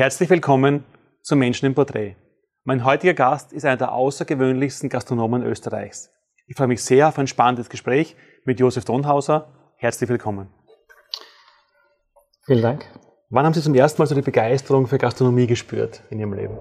Herzlich 0.00 0.30
willkommen 0.30 0.82
zum 1.20 1.40
Menschen 1.40 1.66
im 1.66 1.74
Porträt. 1.74 2.16
Mein 2.64 2.86
heutiger 2.86 3.12
Gast 3.12 3.52
ist 3.52 3.66
einer 3.66 3.76
der 3.76 3.92
außergewöhnlichsten 3.92 4.88
Gastronomen 4.88 5.42
Österreichs. 5.42 6.10
Ich 6.46 6.56
freue 6.56 6.68
mich 6.68 6.82
sehr 6.82 7.08
auf 7.08 7.18
ein 7.18 7.26
spannendes 7.26 7.68
Gespräch 7.68 8.16
mit 8.46 8.58
Josef 8.60 8.86
Donhauser. 8.86 9.52
Herzlich 9.76 10.08
willkommen. 10.08 10.48
Vielen 12.46 12.62
Dank. 12.62 12.86
Wann 13.28 13.44
haben 13.44 13.52
Sie 13.52 13.60
zum 13.60 13.74
ersten 13.74 14.00
Mal 14.00 14.06
so 14.06 14.14
die 14.14 14.22
Begeisterung 14.22 14.86
für 14.86 14.96
Gastronomie 14.96 15.46
gespürt 15.46 16.02
in 16.08 16.18
Ihrem 16.18 16.32
Leben? 16.32 16.56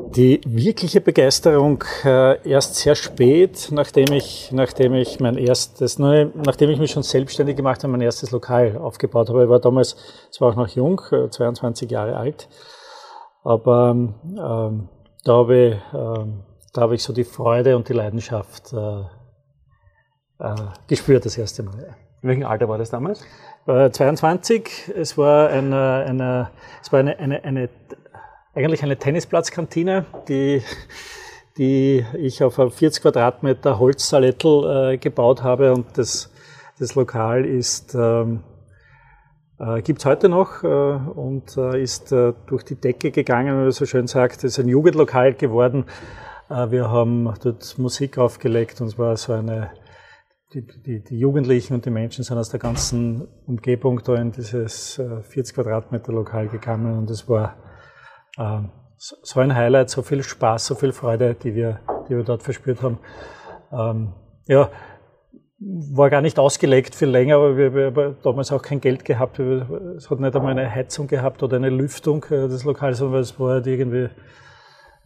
Die 0.00 0.40
wirkliche 0.46 1.00
Begeisterung 1.00 1.82
äh, 2.04 2.48
erst 2.48 2.76
sehr 2.76 2.94
spät, 2.94 3.68
nachdem 3.72 4.12
ich, 4.12 4.50
nachdem 4.52 4.94
ich 4.94 5.18
mein 5.18 5.36
erstes, 5.36 5.98
nachdem 5.98 6.70
ich 6.70 6.78
mich 6.78 6.92
schon 6.92 7.02
selbstständig 7.02 7.56
gemacht 7.56 7.82
habe, 7.82 7.90
mein 7.90 8.00
erstes 8.00 8.30
Lokal 8.30 8.78
aufgebaut 8.78 9.28
habe. 9.28 9.44
Ich 9.44 9.50
war 9.50 9.58
damals, 9.58 9.96
zwar 10.30 10.50
auch 10.50 10.54
noch 10.54 10.68
jung, 10.68 11.00
22 11.30 11.90
äh, 11.90 11.92
Jahre 11.92 12.16
alt, 12.16 12.48
aber 13.42 13.90
ähm, 13.90 14.88
da 15.24 15.32
habe 15.32 15.56
ich, 15.56 15.76
ähm, 15.92 16.44
da 16.72 16.80
habe 16.82 16.94
ich 16.94 17.02
so 17.02 17.12
die 17.12 17.24
Freude 17.24 17.76
und 17.76 17.88
die 17.88 17.94
Leidenschaft 17.94 18.72
äh, 18.72 19.00
äh, 20.38 20.54
gespürt 20.86 21.26
das 21.26 21.36
erste 21.36 21.64
Mal. 21.64 21.96
In 22.22 22.28
welchem 22.28 22.46
Alter 22.46 22.68
war 22.68 22.78
das 22.78 22.90
damals? 22.90 23.24
22. 23.66 24.92
Es 24.96 25.18
war 25.18 25.50
eine, 25.50 26.04
eine, 26.06 26.50
es 26.82 26.90
war 26.90 27.00
eine, 27.00 27.18
eine, 27.18 27.44
eine 27.44 27.68
eigentlich 28.58 28.82
eine 28.82 28.96
Tennisplatzkantine, 28.96 30.04
die, 30.26 30.62
die 31.56 32.04
ich 32.18 32.42
auf 32.42 32.56
40 32.56 33.02
Quadratmeter 33.02 33.78
Holzsalettel 33.78 34.94
äh, 34.94 34.98
gebaut 34.98 35.44
habe 35.44 35.72
und 35.72 35.96
das, 35.96 36.32
das 36.80 36.96
Lokal 36.96 37.44
ähm, 37.46 38.42
äh, 39.60 39.80
gibt 39.82 40.00
es 40.00 40.06
heute 40.06 40.28
noch 40.28 40.64
äh, 40.64 40.66
und 40.66 41.56
äh, 41.56 41.80
ist 41.80 42.10
äh, 42.10 42.32
durch 42.46 42.64
die 42.64 42.74
Decke 42.74 43.12
gegangen, 43.12 43.54
wie 43.54 43.62
man 43.62 43.70
so 43.70 43.86
schön 43.86 44.08
sagt. 44.08 44.38
Es 44.38 44.58
ist 44.58 44.58
ein 44.58 44.68
Jugendlokal 44.68 45.34
geworden. 45.34 45.84
Äh, 46.50 46.72
wir 46.72 46.90
haben 46.90 47.32
dort 47.40 47.78
Musik 47.78 48.18
aufgelegt 48.18 48.80
und 48.80 48.88
es 48.88 48.98
war 48.98 49.16
so 49.16 49.34
eine, 49.34 49.70
die, 50.52 50.66
die, 50.66 51.04
die, 51.04 51.18
Jugendlichen 51.18 51.74
und 51.74 51.84
die 51.84 51.90
Menschen 51.90 52.24
sind 52.24 52.36
aus 52.36 52.48
der 52.48 52.58
ganzen 52.58 53.28
Umgebung 53.46 54.02
da 54.02 54.16
in 54.16 54.32
dieses 54.32 55.00
40 55.28 55.54
Quadratmeter 55.54 56.12
Lokal 56.12 56.48
gekommen 56.48 56.98
und 56.98 57.08
es 57.08 57.28
war 57.28 57.54
so 58.96 59.40
ein 59.40 59.54
Highlight, 59.54 59.90
so 59.90 60.02
viel 60.02 60.22
Spaß, 60.22 60.66
so 60.66 60.74
viel 60.74 60.92
Freude, 60.92 61.34
die 61.34 61.54
wir, 61.54 61.80
die 62.08 62.16
wir 62.16 62.24
dort 62.24 62.42
verspürt 62.42 62.82
haben. 62.82 62.98
Ähm, 63.72 64.12
ja, 64.46 64.70
war 65.60 66.08
gar 66.08 66.20
nicht 66.20 66.38
ausgelegt 66.38 66.94
viel 66.94 67.08
länger, 67.08 67.36
aber 67.36 67.56
wir, 67.56 67.86
haben 67.86 68.16
damals 68.22 68.52
auch 68.52 68.62
kein 68.62 68.80
Geld 68.80 69.04
gehabt. 69.04 69.38
Es 69.40 70.08
hat 70.08 70.20
nicht 70.20 70.36
einmal 70.36 70.52
eine 70.52 70.70
Heizung 70.70 71.08
gehabt 71.08 71.42
oder 71.42 71.56
eine 71.56 71.70
Lüftung 71.70 72.24
äh, 72.24 72.48
des 72.48 72.64
Lokals, 72.64 72.98
sondern 72.98 73.20
es 73.20 73.38
war 73.40 73.54
halt 73.54 73.66
irgendwie 73.66 74.08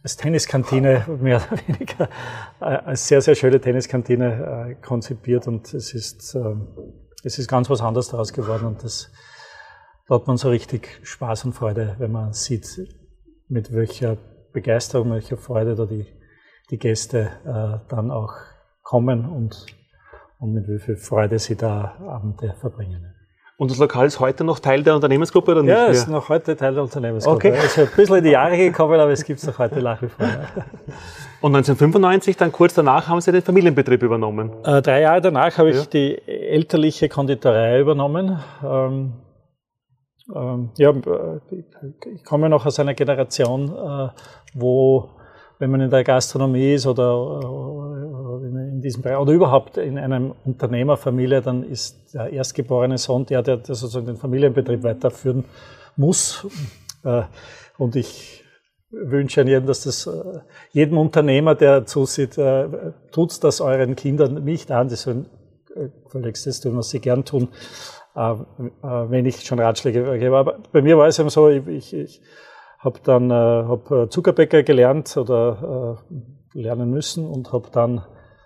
als 0.03 0.17
Tenniskantine 0.17 1.05
mehr 1.21 1.37
oder 1.37 1.59
weniger 1.67 2.09
äh, 2.61 2.65
als 2.65 3.07
sehr, 3.07 3.21
sehr 3.21 3.35
schöne 3.35 3.59
Tenniskantine 3.59 4.75
äh, 4.77 4.85
konzipiert 4.85 5.47
und 5.47 5.73
es 5.73 5.93
ist, 5.93 6.35
ähm, 6.35 6.67
es 7.23 7.39
ist 7.39 7.47
ganz 7.47 7.69
was 7.69 7.81
anderes 7.81 8.09
daraus 8.09 8.31
geworden 8.33 8.67
und 8.67 8.83
das, 8.83 9.09
da 10.07 10.15
hat 10.15 10.27
man 10.27 10.37
so 10.37 10.49
richtig 10.49 10.99
Spaß 11.03 11.45
und 11.45 11.53
Freude, 11.53 11.95
wenn 11.97 12.11
man 12.11 12.33
sieht, 12.33 12.67
mit 13.47 13.73
welcher 13.73 14.17
Begeisterung, 14.51 15.11
welcher 15.11 15.37
Freude 15.37 15.75
da 15.75 15.85
die, 15.85 16.05
die 16.69 16.77
Gäste 16.77 17.29
äh, 17.45 17.89
dann 17.89 18.11
auch 18.11 18.33
kommen 18.81 19.25
und, 19.25 19.65
und 20.39 20.53
mit 20.53 20.67
wie 20.67 20.79
viel 20.79 20.97
Freude 20.97 21.39
sie 21.39 21.55
da 21.55 21.95
Abende 22.07 22.53
verbringen. 22.59 23.13
Und 23.55 23.69
das 23.69 23.77
Lokal 23.77 24.07
ist 24.07 24.19
heute 24.19 24.43
noch 24.43 24.59
Teil 24.59 24.83
der 24.83 24.95
Unternehmensgruppe 24.95 25.51
oder 25.51 25.61
nicht? 25.61 25.71
Ja, 25.71 25.87
es 25.87 25.99
ist 25.99 26.09
noch 26.09 26.27
heute 26.27 26.55
Teil 26.57 26.73
der 26.73 26.83
Unternehmensgruppe. 26.83 27.49
Okay. 27.49 27.53
Es 27.55 27.77
ist 27.77 27.79
ein 27.79 27.95
bisschen 27.95 28.17
in 28.17 28.23
die 28.23 28.31
Jahre 28.31 28.57
gekommen, 28.57 28.99
aber 28.99 29.11
es 29.11 29.23
gibt 29.23 29.39
es 29.39 29.47
noch 29.47 29.59
heute 29.59 29.79
nach 29.81 30.01
wie 30.01 30.09
vor. 30.09 30.25
Und 31.39 31.55
1995, 31.55 32.35
dann 32.35 32.51
kurz 32.51 32.73
danach, 32.73 33.07
haben 33.07 33.21
Sie 33.21 33.31
den 33.31 33.43
Familienbetrieb 33.43 34.01
übernommen? 34.01 34.51
Äh, 34.63 34.81
drei 34.81 35.01
Jahre 35.01 35.21
danach 35.21 35.57
habe 35.57 35.71
ja. 35.71 35.79
ich 35.79 35.87
die 35.87 36.17
elterliche 36.27 37.09
Konditorei 37.09 37.79
übernommen. 37.79 38.39
Ähm, 38.65 39.13
ähm, 40.33 40.69
ja, 40.77 40.91
äh, 40.91 41.39
ich 42.13 42.23
komme 42.23 42.49
noch 42.49 42.65
aus 42.65 42.79
einer 42.79 42.93
Generation, 42.93 43.69
äh, 43.69 44.09
wo, 44.53 45.09
wenn 45.59 45.71
man 45.71 45.81
in 45.81 45.89
der 45.89 46.03
Gastronomie 46.03 46.73
ist 46.73 46.87
oder, 46.87 47.41
äh, 47.43 48.45
in 48.45 48.81
diesem 48.81 49.01
Bereich 49.01 49.17
oder 49.17 49.33
überhaupt 49.33 49.77
in 49.77 49.97
einer 49.97 50.35
Unternehmerfamilie, 50.45 51.41
dann 51.41 51.63
ist 51.63 52.13
der 52.13 52.31
erstgeborene 52.31 52.97
Sohn 52.97 53.25
der, 53.25 53.41
der 53.41 53.57
sozusagen 53.63 54.05
den 54.05 54.17
Familienbetrieb 54.17 54.83
weiterführen 54.83 55.45
muss. 55.95 56.47
Und 57.77 57.95
ich 57.95 58.43
wünsche 58.89 59.41
an 59.41 59.47
jeden, 59.47 59.65
dass 59.65 59.83
das 59.83 60.09
jedem 60.71 60.97
Unternehmer, 60.97 61.55
der 61.55 61.85
zusieht, 61.85 62.39
tut 63.11 63.43
das 63.43 63.61
euren 63.61 63.95
Kindern 63.95 64.43
nicht 64.43 64.71
an. 64.71 64.89
Das 64.89 65.03
sollen 65.03 65.27
völlig 66.07 66.41
das 66.43 66.59
tun, 66.59 66.77
was 66.77 66.89
sie 66.89 66.99
gern 66.99 67.25
tun. 67.25 67.49
Äh, 68.15 68.31
äh, 68.31 68.35
wenn 68.81 69.25
ich 69.25 69.41
schon 69.41 69.59
Ratschläge 69.59 70.19
gebe. 70.19 70.37
Aber 70.37 70.59
bei 70.71 70.81
mir 70.81 70.97
war 70.97 71.07
es 71.07 71.17
eben 71.17 71.29
so, 71.29 71.49
ich, 71.49 71.67
ich, 71.67 71.93
ich 71.93 72.21
habe 72.77 72.99
dann 73.03 73.31
äh, 73.31 73.33
hab 73.33 74.11
Zuckerbäcker 74.11 74.61
gelernt 74.61 75.17
oder 75.17 75.97
äh, 76.53 76.59
lernen 76.59 76.91
müssen 76.91 77.25
und 77.25 77.51
habe 77.51 77.69
dann 77.71 78.03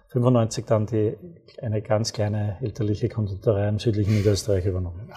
95 0.09 0.65
dann 0.65 0.85
die, 0.85 1.17
eine 1.61 1.81
ganz 1.81 2.13
kleine 2.13 2.57
elterliche 2.61 3.09
Konditorei 3.09 3.67
im 3.67 3.79
südlichen 3.79 4.15
Niederösterreich 4.15 4.65
übernommen. 4.65 5.11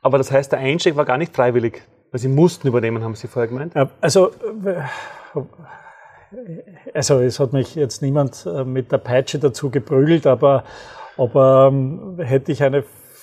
Aber 0.00 0.18
das 0.18 0.32
heißt, 0.32 0.50
der 0.50 0.58
Einstieg 0.58 0.96
war 0.96 1.04
gar 1.04 1.18
nicht 1.18 1.32
freiwillig, 1.34 1.82
weil 2.10 2.20
Sie 2.20 2.26
mussten 2.26 2.66
übernehmen, 2.66 3.04
haben 3.04 3.14
Sie 3.14 3.28
vorher 3.28 3.48
gemeint? 3.48 3.74
Also, 4.00 4.32
also 6.92 7.20
es 7.20 7.38
hat 7.38 7.52
mich 7.52 7.76
jetzt 7.76 8.02
niemand 8.02 8.44
mit 8.64 8.90
der 8.90 8.98
Peitsche 8.98 9.38
dazu 9.38 9.70
geprügelt, 9.70 10.26
aber, 10.26 10.64
aber 11.16 11.68
ähm, 11.70 12.18
hätte 12.18 12.50
ich 12.50 12.64
eine 12.64 12.82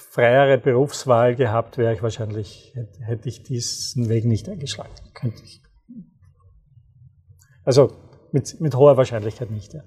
freiere 0.09 0.58
Berufswahl 0.58 1.36
gehabt, 1.36 1.78
wäre 1.78 1.94
ich 1.94 2.02
wahrscheinlich, 2.02 2.74
hätte 3.06 3.30
ich 3.30 3.44
diesen 3.44 4.09
Weg 4.09 4.25
nicht 4.25 4.50
eingeschlagen. 4.50 4.94
Könnte 5.14 5.44
ich. 5.44 5.62
Also 7.64 7.92
mit, 8.31 8.59
mit 8.59 8.75
hoher 8.75 8.97
Wahrscheinlichkeit 8.97 9.52
nicht. 9.52 9.74
Ja. 9.74 9.81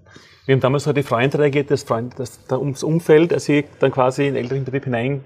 Wir 0.46 0.54
haben 0.54 0.60
damals 0.60 0.84
so 0.84 0.92
die 0.92 1.02
Freunde 1.02 1.38
reagiert, 1.38 1.70
das, 1.70 1.82
Freund, 1.82 2.18
das, 2.18 2.44
das 2.46 2.82
Umfeld, 2.82 3.32
als 3.32 3.44
Sie 3.44 3.64
dann 3.80 3.90
quasi 3.90 4.26
in 4.26 4.34
den 4.34 4.42
elterlichen 4.42 4.64
Betrieb 4.64 4.84
hinein 4.84 5.24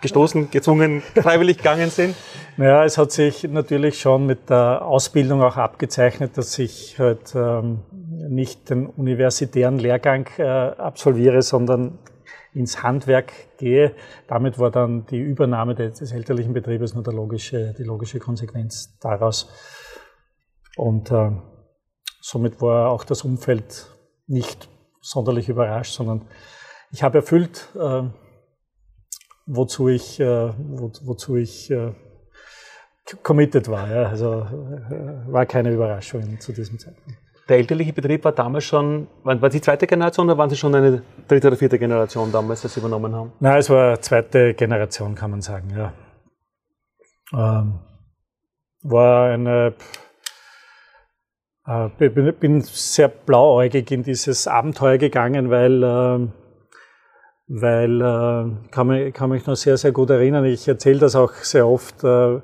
gestoßen, 0.00 0.50
gezwungen, 0.50 1.02
freiwillig 1.14 1.58
gegangen 1.58 1.90
sind? 1.90 2.14
Naja, 2.56 2.84
es 2.84 2.96
hat 2.96 3.12
sich 3.12 3.44
natürlich 3.44 4.00
schon 4.00 4.26
mit 4.26 4.48
der 4.48 4.84
Ausbildung 4.84 5.42
auch 5.42 5.56
abgezeichnet, 5.56 6.38
dass 6.38 6.58
ich 6.58 6.98
halt 6.98 7.34
ähm, 7.34 7.80
nicht 8.28 8.70
den 8.70 8.86
universitären 8.86 9.78
Lehrgang 9.78 10.26
äh, 10.38 10.42
absolviere, 10.42 11.42
sondern 11.42 11.98
ins 12.56 12.82
Handwerk 12.82 13.32
gehe. 13.58 13.94
Damit 14.28 14.58
war 14.58 14.70
dann 14.70 15.06
die 15.06 15.18
Übernahme 15.18 15.74
des, 15.74 16.00
elterlichen 16.10 16.54
Betriebes 16.54 16.94
nur 16.94 17.04
logische, 17.04 17.74
die 17.78 17.82
logische 17.84 18.18
Konsequenz 18.18 18.98
daraus. 18.98 19.50
Und 20.76 21.10
äh, 21.10 21.32
somit 22.20 22.60
war 22.62 22.90
auch 22.90 23.04
das 23.04 23.22
Umfeld 23.22 23.86
nicht 24.26 24.68
sonderlich 25.00 25.48
überrascht, 25.48 25.92
sondern 25.92 26.28
ich 26.90 27.02
habe 27.02 27.18
erfüllt, 27.18 27.68
äh, 27.74 28.04
wozu 29.46 29.88
ich, 29.88 30.18
äh, 30.18 30.52
wo, 30.56 30.90
wozu 31.02 31.36
ich 31.36 31.70
äh, 31.70 31.92
committed 33.22 33.68
war. 33.68 33.90
Ja. 33.90 34.08
Also 34.08 34.32
äh, 34.32 35.30
war 35.32 35.44
keine 35.44 35.72
Überraschung 35.72 36.40
zu 36.40 36.52
diesem 36.52 36.78
Zeitpunkt. 36.78 37.25
Der 37.48 37.58
elterliche 37.58 37.92
Betrieb 37.92 38.24
war 38.24 38.32
damals 38.32 38.64
schon, 38.64 39.06
waren, 39.22 39.40
war 39.40 39.50
Sie 39.50 39.60
zweite 39.60 39.86
Generation 39.86 40.26
oder 40.26 40.36
waren 40.36 40.50
Sie 40.50 40.56
schon 40.56 40.74
eine 40.74 41.02
dritte 41.28 41.46
oder 41.46 41.56
vierte 41.56 41.78
Generation 41.78 42.32
damals, 42.32 42.64
als 42.64 42.74
Sie 42.74 42.80
übernommen 42.80 43.14
haben? 43.14 43.32
Nein, 43.38 43.58
es 43.58 43.70
war 43.70 44.00
zweite 44.00 44.54
Generation, 44.54 45.14
kann 45.14 45.30
man 45.30 45.42
sagen, 45.42 45.70
ja. 45.76 45.92
Ähm, 47.32 47.78
war 48.82 49.30
eine, 49.30 49.74
äh, 51.66 51.88
bin, 51.98 52.34
bin 52.34 52.60
sehr 52.62 53.08
blauäugig 53.08 53.90
in 53.92 54.02
dieses 54.02 54.48
Abenteuer 54.48 54.98
gegangen, 54.98 55.48
weil, 55.50 55.82
äh, 55.84 56.28
weil 57.46 58.00
äh, 58.00 58.70
kann, 58.70 58.86
mich, 58.88 59.14
kann 59.14 59.30
mich 59.30 59.46
noch 59.46 59.56
sehr, 59.56 59.76
sehr 59.76 59.92
gut 59.92 60.10
erinnern. 60.10 60.44
Ich 60.44 60.66
erzähle 60.66 60.98
das 60.98 61.14
auch 61.14 61.32
sehr 61.32 61.66
oft. 61.66 62.02
Äh, 62.02 62.40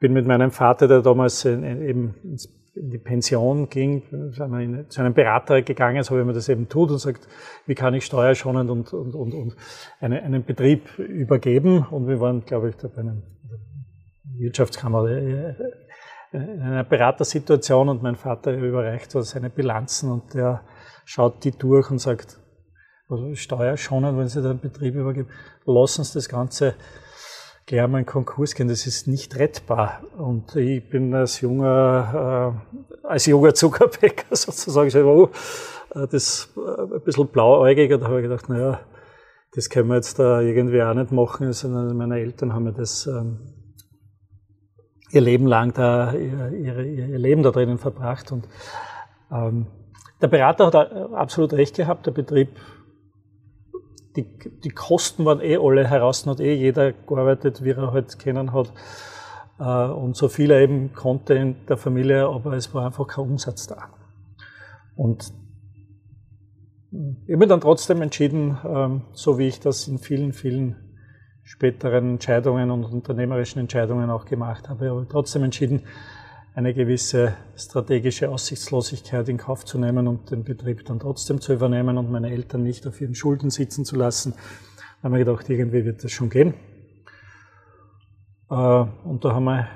bin 0.00 0.12
mit 0.12 0.26
meinem 0.26 0.50
Vater, 0.50 0.88
der 0.88 1.02
damals 1.02 1.44
in, 1.44 1.62
in, 1.62 1.82
eben 1.82 2.14
ins 2.24 2.48
in 2.76 2.90
die 2.90 2.98
Pension 2.98 3.68
ging, 3.68 4.02
zu 4.32 5.00
einem 5.00 5.14
Berater 5.14 5.62
gegangen, 5.62 6.02
so 6.02 6.18
wie 6.18 6.24
man 6.24 6.34
das 6.34 6.48
eben 6.48 6.68
tut 6.68 6.90
und 6.90 6.98
sagt, 6.98 7.28
wie 7.66 7.74
kann 7.74 7.94
ich 7.94 8.04
steuerschonend 8.04 8.70
und, 8.70 8.92
und, 8.92 9.14
und, 9.14 9.34
und 9.34 9.56
einen, 10.00 10.18
einen 10.22 10.44
Betrieb 10.44 10.98
übergeben. 10.98 11.86
Und 11.90 12.08
wir 12.08 12.20
waren, 12.20 12.44
glaube 12.44 12.70
ich, 12.70 12.76
da 12.76 12.88
bei 12.88 13.02
einer 13.02 13.22
Wirtschaftskammer 14.36 15.08
äh, 15.08 15.54
in 16.32 16.60
einer 16.60 16.82
Beratersituation 16.82 17.88
und 17.88 18.02
mein 18.02 18.16
Vater 18.16 18.52
überreicht 18.52 19.10
so 19.10 19.20
seine 19.20 19.50
Bilanzen 19.50 20.10
und 20.10 20.34
der 20.34 20.62
schaut 21.04 21.44
die 21.44 21.52
durch 21.52 21.90
und 21.90 21.98
sagt, 21.98 22.40
also 23.08 23.34
steuerschonend, 23.34 24.18
wenn 24.18 24.26
Sie 24.26 24.42
den 24.42 24.58
Betrieb 24.58 24.96
übergeben, 24.96 25.28
lassen 25.64 26.02
Sie 26.02 26.14
das 26.14 26.28
Ganze 26.28 26.74
mal 27.72 28.00
in 28.00 28.06
Konkurs 28.06 28.54
gehen, 28.54 28.68
das 28.68 28.86
ist 28.86 29.06
nicht 29.06 29.36
rettbar. 29.36 30.02
Und 30.18 30.54
ich 30.56 30.88
bin 30.88 31.14
als 31.14 31.40
junger, 31.40 32.60
äh, 32.74 33.06
als 33.06 33.26
junger 33.26 33.54
Zuckerbäcker 33.54 34.26
sozusagen, 34.36 34.88
ich 34.88 34.96
oh, 34.96 35.30
das 35.94 36.52
ein 36.56 37.00
bisschen 37.02 37.28
blauäugig, 37.28 37.92
und 37.92 38.00
da 38.00 38.08
habe 38.08 38.20
ich 38.20 38.28
gedacht, 38.28 38.48
naja, 38.48 38.80
das 39.52 39.70
können 39.70 39.88
wir 39.88 39.96
jetzt 39.96 40.18
da 40.18 40.40
irgendwie 40.40 40.82
auch 40.82 40.94
nicht 40.94 41.12
machen, 41.12 41.52
sondern 41.52 41.96
meine 41.96 42.18
Eltern 42.18 42.52
haben 42.52 42.64
mir 42.64 42.72
das 42.72 43.06
ähm, 43.06 43.38
ihr 45.12 45.20
Leben 45.20 45.46
lang 45.46 45.72
da, 45.72 46.12
ihr, 46.12 46.50
ihr, 46.50 46.78
ihr 46.80 47.18
Leben 47.18 47.42
da 47.42 47.50
drinnen 47.52 47.78
verbracht. 47.78 48.32
Und 48.32 48.48
ähm, 49.30 49.66
der 50.20 50.28
Berater 50.28 50.66
hat 50.66 50.74
absolut 50.74 51.52
recht 51.52 51.76
gehabt, 51.76 52.06
der 52.06 52.10
Betrieb, 52.10 52.48
die, 54.16 54.26
die 54.62 54.70
Kosten 54.70 55.24
waren 55.24 55.40
eh 55.40 55.56
alle 55.56 55.88
heraus, 55.88 56.26
hat 56.26 56.40
eh 56.40 56.54
jeder 56.54 56.92
gearbeitet, 56.92 57.64
wie 57.64 57.70
er 57.70 57.92
halt 57.92 58.18
kennen 58.18 58.52
hat. 58.52 58.72
Äh, 59.58 59.92
und 59.92 60.16
so 60.16 60.28
viel 60.28 60.50
er 60.50 60.60
eben 60.60 60.92
konnte 60.92 61.34
in 61.34 61.66
der 61.66 61.76
Familie, 61.76 62.26
aber 62.26 62.54
es 62.54 62.72
war 62.74 62.86
einfach 62.86 63.06
kein 63.06 63.24
Umsatz 63.24 63.66
da. 63.66 63.88
Und 64.96 65.32
ich 66.90 67.32
habe 67.32 67.38
mich 67.38 67.48
dann 67.48 67.60
trotzdem 67.60 68.02
entschieden, 68.02 68.56
ähm, 68.64 69.02
so 69.12 69.38
wie 69.38 69.48
ich 69.48 69.58
das 69.58 69.88
in 69.88 69.98
vielen, 69.98 70.32
vielen 70.32 70.76
späteren 71.42 72.12
Entscheidungen 72.12 72.70
und 72.70 72.84
unternehmerischen 72.84 73.60
Entscheidungen 73.60 74.10
auch 74.10 74.24
gemacht 74.24 74.68
habe, 74.68 74.90
aber 74.90 75.06
trotzdem 75.08 75.42
entschieden, 75.42 75.82
eine 76.54 76.72
gewisse 76.72 77.34
strategische 77.56 78.30
Aussichtslosigkeit 78.30 79.28
in 79.28 79.38
Kauf 79.38 79.64
zu 79.64 79.76
nehmen 79.78 80.06
und 80.06 80.30
den 80.30 80.44
Betrieb 80.44 80.84
dann 80.84 81.00
trotzdem 81.00 81.40
zu 81.40 81.52
übernehmen 81.52 81.98
und 81.98 82.10
meine 82.10 82.30
Eltern 82.30 82.62
nicht 82.62 82.86
auf 82.86 83.00
ihren 83.00 83.16
Schulden 83.16 83.50
sitzen 83.50 83.84
zu 83.84 83.96
lassen. 83.96 84.34
Da 85.02 85.04
haben 85.04 85.12
wir 85.12 85.24
gedacht, 85.24 85.50
irgendwie 85.50 85.84
wird 85.84 86.04
das 86.04 86.12
schon 86.12 86.30
gehen. 86.30 86.54
Äh, 88.50 88.54
und 88.54 89.24
da 89.24 89.34
haben 89.34 89.44
wir 89.44 89.68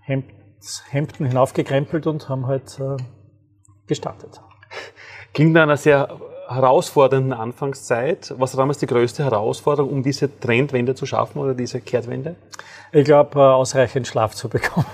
Hemden 0.00 1.26
hinaufgekrempelt 1.26 2.08
und 2.08 2.28
haben 2.28 2.46
halt 2.46 2.80
äh, 2.80 2.96
gestartet. 3.86 4.40
Klingt 5.32 5.52
nach 5.52 5.62
einer 5.62 5.76
sehr 5.76 6.18
herausfordernden 6.48 7.32
Anfangszeit. 7.32 8.34
Was 8.36 8.56
war 8.56 8.62
damals 8.62 8.78
die 8.78 8.86
größte 8.86 9.22
Herausforderung, 9.22 9.92
um 9.92 10.02
diese 10.02 10.40
Trendwende 10.40 10.96
zu 10.96 11.06
schaffen 11.06 11.38
oder 11.38 11.54
diese 11.54 11.80
Kehrtwende? 11.80 12.34
Ich 12.92 13.04
glaube, 13.04 13.38
äh, 13.38 13.42
ausreichend 13.42 14.06
Schlaf 14.06 14.34
zu 14.34 14.48
bekommen. 14.48 14.86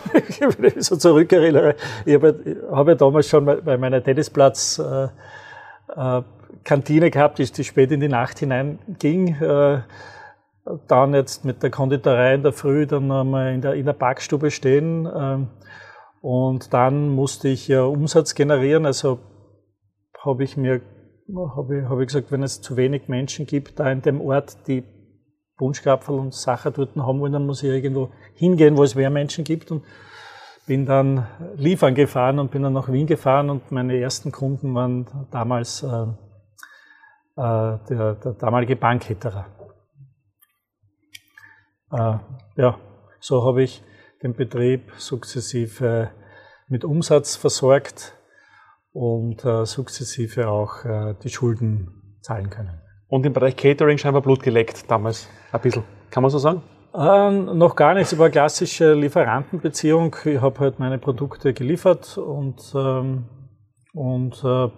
Wenn 0.58 0.72
ich 0.76 0.84
so 0.84 0.96
zurückerinnere, 0.96 1.76
ich 2.04 2.14
habe, 2.14 2.58
habe 2.70 2.96
damals 2.96 3.28
schon 3.28 3.44
bei 3.44 3.78
meiner 3.78 4.02
Tennisplatz 4.02 4.78
äh, 4.78 5.08
äh, 5.96 6.22
Kantine 6.64 7.10
gehabt, 7.10 7.38
die, 7.38 7.64
spät 7.64 7.92
in 7.92 8.00
die 8.00 8.08
Nacht 8.08 8.38
hineinging. 8.40 9.36
Dann 10.88 11.14
jetzt 11.14 11.44
mit 11.44 11.62
der 11.62 11.70
Konditorei 11.70 12.34
in 12.34 12.42
der 12.42 12.52
Früh 12.52 12.86
dann 12.86 13.10
einmal 13.12 13.54
in 13.54 13.60
der, 13.60 13.74
in 13.74 13.86
der 13.86 13.92
Backstube 13.92 14.50
stehen. 14.50 15.48
Und 16.20 16.74
dann 16.74 17.10
musste 17.10 17.46
ich 17.46 17.68
ja 17.68 17.84
Umsatz 17.84 18.34
generieren. 18.34 18.84
Also 18.84 19.20
habe 20.24 20.42
ich 20.42 20.56
mir 20.56 20.80
habe 21.56 21.78
ich, 21.78 21.88
hab 21.88 22.00
ich 22.00 22.06
gesagt, 22.08 22.32
wenn 22.32 22.42
es 22.42 22.60
zu 22.60 22.76
wenig 22.76 23.06
Menschen 23.06 23.46
gibt, 23.46 23.78
da 23.78 23.90
in 23.90 24.02
dem 24.02 24.20
Ort, 24.20 24.66
die 24.66 24.82
Bunschkrapferl 25.56 26.18
und 26.18 26.34
Sacher 26.34 26.70
dort 26.70 26.96
haben 26.96 27.20
wollen, 27.20 27.32
dann 27.32 27.46
muss 27.46 27.62
ich 27.62 27.70
irgendwo 27.70 28.10
hingehen, 28.34 28.76
wo 28.76 28.82
es 28.82 28.94
mehr 28.94 29.10
Menschen 29.10 29.44
gibt 29.44 29.70
und 29.70 29.84
bin 30.66 30.84
dann 30.84 31.26
liefern 31.56 31.94
gefahren 31.94 32.38
und 32.38 32.50
bin 32.50 32.62
dann 32.62 32.72
nach 32.72 32.90
Wien 32.90 33.06
gefahren 33.06 33.50
und 33.50 33.70
meine 33.70 33.98
ersten 33.98 34.32
Kunden 34.32 34.74
waren 34.74 35.06
damals 35.30 35.82
äh, 35.82 36.06
äh, 37.36 37.78
der, 37.88 38.14
der, 38.14 38.32
damalige 38.32 38.76
Bankhitterer. 38.76 39.46
Äh, 41.92 42.18
ja, 42.56 42.78
so 43.20 43.44
habe 43.44 43.62
ich 43.62 43.82
den 44.22 44.34
Betrieb 44.34 44.92
sukzessive 44.96 46.10
mit 46.68 46.84
Umsatz 46.84 47.36
versorgt 47.36 48.14
und 48.92 49.44
äh, 49.44 49.64
sukzessive 49.66 50.48
auch 50.48 50.84
äh, 50.84 51.14
die 51.22 51.28
Schulden 51.28 52.18
zahlen 52.22 52.50
können. 52.50 52.85
Und 53.08 53.24
im 53.24 53.32
Bereich 53.32 53.56
Catering 53.56 53.98
scheinbar 53.98 54.22
Blut 54.22 54.42
geleckt 54.42 54.90
damals, 54.90 55.28
ein 55.52 55.60
bisschen. 55.60 55.84
Kann 56.10 56.22
man 56.22 56.30
so 56.30 56.38
sagen? 56.38 56.62
Ähm, 56.94 57.58
noch 57.58 57.76
gar 57.76 57.94
nicht. 57.94 58.12
Es 58.12 58.18
war 58.18 58.30
klassische 58.30 58.94
Lieferantenbeziehung. 58.94 60.16
Ich 60.24 60.40
habe 60.40 60.60
halt 60.60 60.78
meine 60.78 60.98
Produkte 60.98 61.52
geliefert 61.52 62.18
und, 62.18 62.72
ähm, 62.74 63.28
und 63.92 64.42
äh, 64.44 64.64
äh 64.66 64.70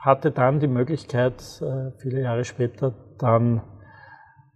hatte 0.00 0.30
dann 0.30 0.60
die 0.60 0.66
Möglichkeit, 0.66 1.60
äh, 1.60 1.90
viele 2.00 2.22
Jahre 2.22 2.44
später, 2.44 2.94
dann 3.18 3.60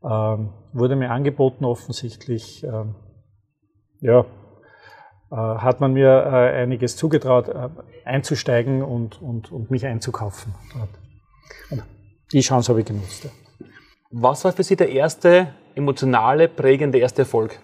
ähm, 0.02 0.54
wurde 0.72 0.96
mir 0.96 1.10
angeboten, 1.10 1.66
offensichtlich, 1.66 2.64
ähm, 2.64 2.94
ja, 4.00 4.20
äh, 5.30 5.36
hat 5.36 5.80
man 5.80 5.92
mir 5.92 6.08
äh, 6.08 6.62
einiges 6.62 6.96
zugetraut, 6.96 7.50
einzusteigen 8.06 8.82
und, 8.82 9.20
und, 9.20 9.52
und 9.52 9.70
mich 9.70 9.84
einzukaufen. 9.84 10.54
Und 11.70 11.82
die 12.32 12.40
Chance 12.40 12.70
habe 12.70 12.80
ich 12.80 12.86
genutzt. 12.86 13.28
Was 14.10 14.44
war 14.44 14.52
für 14.52 14.62
Sie 14.62 14.76
der 14.76 14.90
erste 14.90 15.54
emotionale, 15.74 16.48
prägende 16.48 16.98
erste 16.98 17.22
Erfolg? 17.22 17.58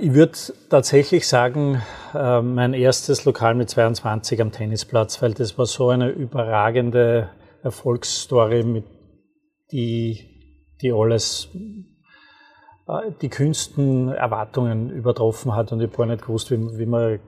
Ich 0.00 0.12
würde 0.12 0.32
tatsächlich 0.70 1.28
sagen, 1.28 1.80
mein 2.12 2.74
erstes 2.74 3.24
Lokal 3.24 3.54
mit 3.54 3.70
22 3.70 4.40
am 4.40 4.50
Tennisplatz, 4.50 5.22
weil 5.22 5.34
das 5.34 5.56
war 5.56 5.66
so 5.66 5.90
eine 5.90 6.08
überragende 6.08 7.30
Erfolgsstory, 7.62 8.64
mit 8.64 8.84
die, 9.70 10.66
die 10.80 10.92
alles 10.92 11.48
äh, 12.88 13.12
die 13.20 13.28
kühnsten 13.28 14.08
Erwartungen 14.08 14.90
übertroffen 14.90 15.54
hat 15.54 15.72
und 15.72 15.80
ich 15.80 15.92
habe 15.92 16.06
nicht 16.06 16.26
gewusst, 16.26 16.50
wie, 16.50 16.78
wie, 16.78 16.86
man, 16.86 17.20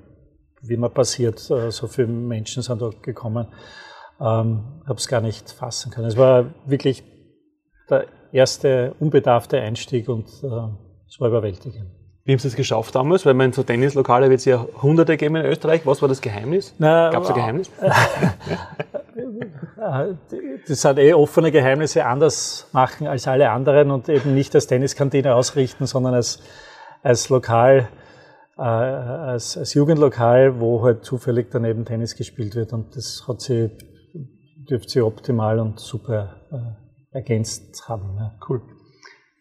wie 0.63 0.77
man 0.77 0.93
passiert. 0.93 1.39
Äh, 1.51 1.71
so 1.71 1.87
viele 1.87 2.09
Menschen 2.09 2.63
sind 2.63 2.83
da 2.83 2.91
gekommen. 3.03 3.47
Ähm, 4.21 4.83
habe 4.87 4.99
es 4.99 5.09
gar 5.09 5.21
nicht 5.21 5.51
fassen 5.51 5.91
können. 5.91 6.07
Es 6.07 6.17
war 6.17 6.47
wirklich 6.67 7.03
der 7.91 8.07
erste 8.33 8.95
unbedarfte 9.01 9.61
Einstieg 9.61 10.09
und 10.09 10.27
äh, 10.43 10.69
es 11.09 11.21
war 11.21 11.29
überwältigend. 11.29 11.91
Wie 12.25 12.33
haben 12.33 12.39
Sie 12.39 12.49
es 12.49 12.57
geschafft 12.57 12.95
damals? 12.95 13.27
Weil 13.27 13.35
man 13.35 13.53
so 13.53 13.63
Tennislokale 13.63 14.31
wird 14.31 14.39
es 14.39 14.47
ja 14.47 14.67
hunderte 14.81 15.19
geben 15.19 15.37
in 15.37 15.45
Österreich. 15.45 15.85
Was 15.85 16.01
war 16.01 16.09
das 16.09 16.23
Geheimnis? 16.23 16.75
Gab 17.13 17.23
es 17.23 17.29
ein 17.29 17.35
Geheimnis? 17.35 17.71
das 20.67 20.81
sind 20.81 20.99
eh 20.99 21.13
offene 21.13 21.53
Geheimnisse 21.53 22.07
anders 22.07 22.67
machen 22.73 23.07
als 23.07 23.29
alle 23.29 23.51
anderen 23.51 23.91
und 23.91 24.09
eben 24.09 24.35
nicht 24.35 24.55
als 24.55 24.67
Tenniskantine 24.67 25.35
ausrichten, 25.35 25.85
sondern 25.87 26.15
als, 26.15 26.43
als 27.03 27.29
Lokal, 27.29 27.89
äh, 28.57 28.63
als, 28.63 29.59
als 29.59 29.75
Jugendlokal, 29.75 30.61
wo 30.61 30.83
halt 30.83 31.05
zufällig 31.05 31.49
daneben 31.51 31.85
Tennis 31.85 32.17
gespielt 32.17 32.55
wird. 32.55 32.73
Und 32.73 32.97
das 32.97 33.25
hat 33.29 33.43
sie, 33.43 33.71
dürfte 34.69 34.91
sie 34.91 35.03
optimal 35.03 35.59
und 35.59 35.81
super 35.81 36.37
äh, 36.53 37.17
ergänzt 37.17 37.89
haben. 37.89 38.17
Ja. 38.19 38.35
Cool. 38.49 38.63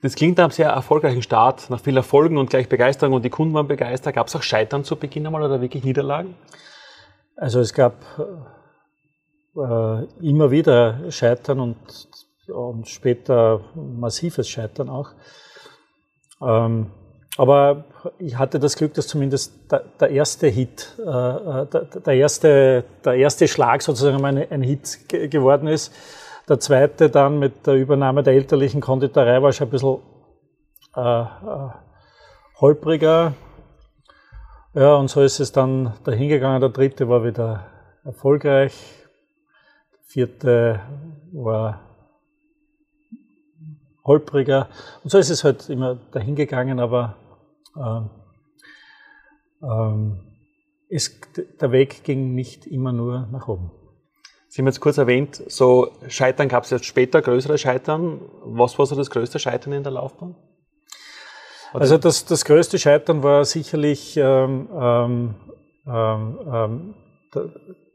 Das 0.01 0.15
klingt 0.15 0.37
nach 0.37 0.45
einem 0.45 0.51
sehr 0.51 0.69
erfolgreichen 0.69 1.21
Start, 1.21 1.69
nach 1.69 1.79
viel 1.79 1.95
Erfolgen 1.95 2.37
und 2.37 2.49
gleich 2.49 2.67
Begeisterung 2.67 3.13
und 3.13 3.23
die 3.23 3.29
Kunden 3.29 3.53
waren 3.53 3.67
begeistert. 3.67 4.15
Gab 4.15 4.27
es 4.27 4.35
auch 4.35 4.43
Scheitern 4.43 4.83
zu 4.83 4.97
Beginn 4.97 5.25
einmal 5.25 5.43
oder 5.43 5.61
wirklich 5.61 5.83
Niederlagen? 5.83 6.35
Also 7.37 7.61
es 7.61 7.73
gab 7.73 7.95
äh, 9.55 10.03
immer 10.21 10.51
wieder 10.51 11.09
Scheitern 11.09 11.59
und, 11.61 11.77
und 12.47 12.87
später 12.87 13.61
massives 13.75 14.49
Scheitern 14.49 14.89
auch. 14.89 15.11
Ähm, 16.41 16.91
aber 17.37 17.85
ich 18.19 18.37
hatte 18.37 18.59
das 18.59 18.75
Glück, 18.75 18.93
dass 18.93 19.07
zumindest 19.07 19.71
der, 19.71 19.83
der 19.99 20.09
erste 20.09 20.47
Hit, 20.47 20.95
äh, 20.99 21.01
äh 21.01 21.65
der, 21.65 21.81
der, 22.05 22.13
erste, 22.13 22.83
der 23.03 23.13
erste 23.13 23.47
Schlag 23.47 23.81
sozusagen 23.81 24.23
ein, 24.23 24.51
ein 24.51 24.61
Hit 24.61 25.09
geworden 25.09 25.67
ist. 25.67 25.93
Der 26.47 26.59
zweite 26.59 27.09
dann 27.09 27.39
mit 27.39 27.65
der 27.65 27.75
Übernahme 27.75 28.21
der 28.21 28.33
elterlichen 28.33 28.81
Konditorei 28.81 29.41
war 29.41 29.51
schon 29.51 29.67
ein 29.67 29.71
bisschen 29.71 29.97
äh, 30.95 31.21
äh, 31.21 31.69
holpriger. 32.59 33.33
Ja, 34.73 34.95
und 34.95 35.09
so 35.09 35.21
ist 35.21 35.39
es 35.39 35.51
dann 35.51 35.93
dahingegangen. 36.03 36.59
Der 36.59 36.69
dritte 36.69 37.07
war 37.07 37.23
wieder 37.23 37.65
erfolgreich 38.03 38.73
vierte 40.13 40.79
war 41.31 41.79
holpriger. 44.05 44.69
Und 45.03 45.09
so 45.09 45.17
ist 45.17 45.31
es 45.31 45.43
halt 45.43 45.69
immer 45.69 45.97
dahingegangen, 46.11 46.79
aber 46.79 47.15
es, 50.89 51.19
der 51.59 51.71
Weg 51.71 52.03
ging 52.03 52.35
nicht 52.35 52.67
immer 52.67 52.91
nur 52.91 53.27
nach 53.31 53.47
oben. 53.47 53.71
Sie 54.53 54.61
haben 54.61 54.67
jetzt 54.67 54.81
kurz 54.81 54.99
erwähnt, 54.99 55.41
so 55.47 55.91
Scheitern 56.07 56.47
gab 56.47 56.65
es 56.65 56.69
jetzt 56.69 56.85
später, 56.85 57.23
größere 57.23 57.57
Scheitern. 57.57 58.21
Was 58.43 58.77
war 58.77 58.85
so 58.85 58.95
das 58.95 59.09
größte 59.09 59.39
Scheitern 59.39 59.73
in 59.73 59.81
der 59.81 59.93
Laufbahn? 59.93 60.35
Oder? 61.73 61.81
Also 61.81 61.97
das, 61.97 62.25
das 62.25 62.45
größte 62.45 62.77
Scheitern 62.77 63.23
war 63.23 63.45
sicherlich 63.45 64.15
ähm, 64.15 64.69
ähm, 64.75 65.35
ähm, 65.87 66.93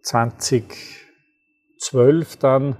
20 0.02 0.64
ähm, 0.64 0.68
12 1.78 2.36
dann, 2.38 2.76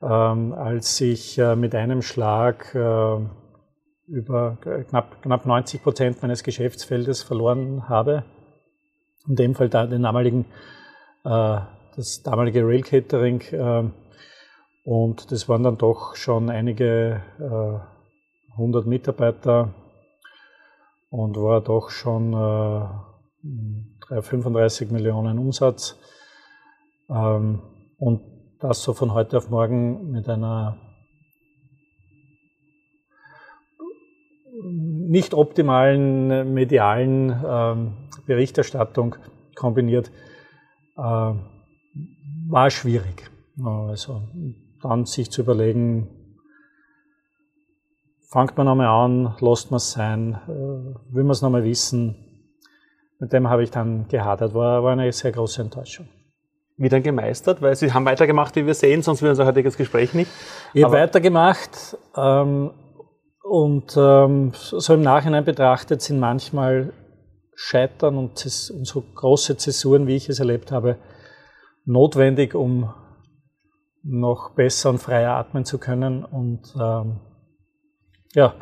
ähm, 0.00 0.52
als 0.52 1.00
ich 1.00 1.38
äh, 1.38 1.56
mit 1.56 1.74
einem 1.74 2.02
Schlag 2.02 2.72
äh, 2.74 3.18
über 4.12 4.58
knapp, 4.88 5.22
knapp 5.22 5.46
90 5.46 5.82
Prozent 5.82 6.22
meines 6.22 6.44
Geschäftsfeldes 6.44 7.22
verloren 7.22 7.88
habe. 7.88 8.24
In 9.26 9.36
dem 9.36 9.54
Fall 9.54 9.70
den 9.70 10.02
damaligen, 10.02 10.44
äh, 11.24 11.60
das 11.96 12.22
damalige 12.22 12.66
Rail 12.66 12.82
Catering. 12.82 13.40
Äh, 13.52 13.90
und 14.84 15.32
das 15.32 15.48
waren 15.48 15.62
dann 15.62 15.78
doch 15.78 16.14
schon 16.14 16.50
einige 16.50 17.22
äh, 17.38 18.56
hundert 18.56 18.86
Mitarbeiter 18.86 19.72
und 21.08 21.36
war 21.36 21.62
doch 21.62 21.88
schon 21.88 22.34
äh, 22.34 24.20
35 24.20 24.90
Millionen 24.90 25.38
Umsatz. 25.38 25.98
Ähm, 27.08 27.62
und 27.98 28.20
das 28.60 28.82
so 28.82 28.92
von 28.92 29.14
heute 29.14 29.38
auf 29.38 29.48
morgen 29.48 30.10
mit 30.10 30.28
einer 30.28 30.76
nicht 35.12 35.34
optimalen 35.34 36.54
medialen 36.54 37.44
ähm, 37.46 37.92
Berichterstattung 38.26 39.16
kombiniert, 39.54 40.10
äh, 40.96 41.34
war 42.48 42.70
schwierig. 42.70 43.30
Also 43.62 44.22
dann 44.82 45.04
sich 45.04 45.30
zu 45.30 45.42
überlegen, 45.42 46.08
fangt 48.30 48.56
man 48.56 48.66
nochmal 48.66 48.86
an, 48.86 49.36
lasst 49.40 49.70
man 49.70 49.76
es 49.76 49.92
sein, 49.92 50.40
äh, 50.48 51.14
will 51.14 51.24
man 51.24 51.32
es 51.32 51.42
nochmal 51.42 51.64
wissen. 51.64 52.16
Mit 53.18 53.34
dem 53.34 53.50
habe 53.50 53.62
ich 53.62 53.70
dann 53.70 54.08
gehadert, 54.08 54.54
war, 54.54 54.82
war 54.82 54.92
eine 54.92 55.12
sehr 55.12 55.30
große 55.30 55.60
Enttäuschung. 55.60 56.08
Wie 56.78 56.88
dann 56.88 57.02
gemeistert? 57.02 57.60
Weil 57.60 57.76
Sie 57.76 57.92
haben 57.92 58.06
weitergemacht, 58.06 58.56
wie 58.56 58.64
wir 58.64 58.74
sehen, 58.74 59.02
sonst 59.02 59.20
wird 59.20 59.30
unser 59.30 59.44
heutiges 59.44 59.76
Gespräch 59.76 60.14
nicht. 60.14 60.30
Ich 60.72 60.82
habe 60.82 60.94
weitergemacht 60.94 61.98
ähm, 62.16 62.70
und 63.42 63.96
ähm, 63.96 64.52
so 64.54 64.94
im 64.94 65.02
Nachhinein 65.02 65.44
betrachtet 65.44 66.00
sind 66.02 66.20
manchmal 66.20 66.92
Scheitern 67.54 68.16
und, 68.16 68.44
und 68.44 68.86
so 68.86 69.02
große 69.14 69.56
Zäsuren, 69.56 70.06
wie 70.06 70.16
ich 70.16 70.28
es 70.28 70.38
erlebt 70.38 70.72
habe, 70.72 70.98
notwendig, 71.84 72.54
um 72.54 72.92
noch 74.02 74.54
besser 74.54 74.90
und 74.90 74.98
freier 74.98 75.32
atmen 75.32 75.64
zu 75.64 75.78
können. 75.78 76.24
Und 76.24 76.74
ähm, 76.80 77.20
ja, 78.34 78.54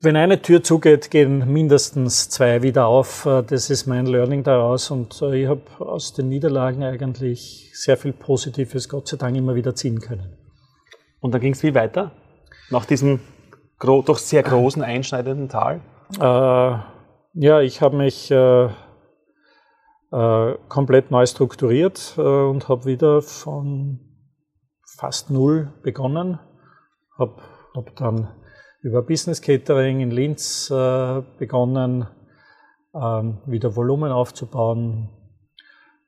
wenn 0.00 0.16
eine 0.16 0.42
Tür 0.42 0.62
zugeht, 0.62 1.10
gehen 1.10 1.52
mindestens 1.52 2.28
zwei 2.28 2.62
wieder 2.62 2.86
auf. 2.86 3.26
Äh, 3.26 3.42
das 3.42 3.70
ist 3.70 3.86
mein 3.86 4.06
Learning 4.06 4.42
daraus. 4.42 4.90
Und 4.90 5.20
äh, 5.22 5.42
ich 5.42 5.48
habe 5.48 5.62
aus 5.78 6.12
den 6.12 6.28
Niederlagen 6.28 6.82
eigentlich 6.82 7.70
sehr 7.74 7.96
viel 7.96 8.12
Positives, 8.12 8.88
Gott 8.88 9.08
sei 9.08 9.16
Dank, 9.16 9.36
immer 9.36 9.54
wieder 9.54 9.74
ziehen 9.74 10.00
können. 10.00 10.36
Und 11.20 11.32
dann 11.32 11.40
ging 11.40 11.52
es 11.52 11.62
wie 11.62 11.74
weiter? 11.74 12.12
Nach 12.70 12.84
diesem 12.84 13.20
doch 13.78 14.18
sehr 14.18 14.42
großen, 14.42 14.82
einschneidenden 14.82 15.48
Tal? 15.48 15.80
Äh, 16.18 16.78
ja, 17.34 17.60
ich 17.60 17.80
habe 17.80 17.96
mich 17.96 18.30
äh, 18.30 18.68
äh, 20.12 20.58
komplett 20.68 21.10
neu 21.10 21.26
strukturiert 21.26 22.14
äh, 22.16 22.20
und 22.20 22.68
habe 22.68 22.84
wieder 22.86 23.22
von 23.22 24.00
fast 24.96 25.30
null 25.30 25.72
begonnen. 25.82 26.38
Habe 27.18 27.42
hab 27.74 27.94
dann 27.96 28.34
über 28.82 29.02
Business 29.02 29.42
Catering 29.42 30.00
in 30.00 30.10
Linz 30.10 30.70
äh, 30.70 31.22
begonnen, 31.38 32.08
ähm, 32.94 33.42
wieder 33.46 33.76
Volumen 33.76 34.12
aufzubauen 34.12 35.10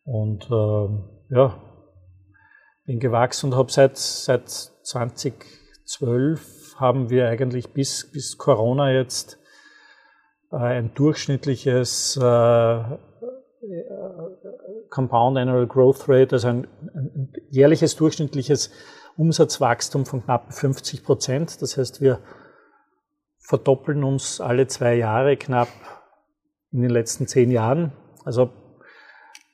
und 0.05 0.45
äh, 0.50 1.35
ja, 1.35 1.61
bin 2.87 3.00
gewachsen 3.00 3.53
und 3.53 3.59
habe 3.59 3.71
seit, 3.71 3.99
seit 3.99 4.73
2012 5.88 6.76
haben 6.76 7.09
wir 7.09 7.28
eigentlich 7.28 7.73
bis, 7.73 8.11
bis 8.12 8.37
Corona 8.37 8.92
jetzt 8.92 9.38
äh, 10.52 10.57
ein 10.57 10.92
durchschnittliches 10.95 12.18
äh, 12.18 12.85
Compound 14.90 15.38
Annual 15.38 15.66
Growth 15.66 16.09
Rate, 16.09 16.37
also 16.37 16.49
ein, 16.49 16.68
ein 16.95 17.33
jährliches 17.50 17.97
durchschnittliches 17.97 18.71
Umsatzwachstum 19.16 20.04
von 20.04 20.23
knapp 20.23 20.52
50 20.52 21.04
Prozent. 21.04 21.62
Das 21.62 21.78
heißt, 21.78 22.00
wir 22.02 22.21
verdoppeln 23.38 24.04
uns 24.04 24.40
alle 24.40 24.66
zwei 24.66 24.95
Jahre 24.95 25.37
knapp 25.37 25.68
in 26.71 26.83
den 26.83 26.90
letzten 26.90 27.26
zehn 27.26 27.50
Jahren. 27.50 27.92
Also 28.25 28.50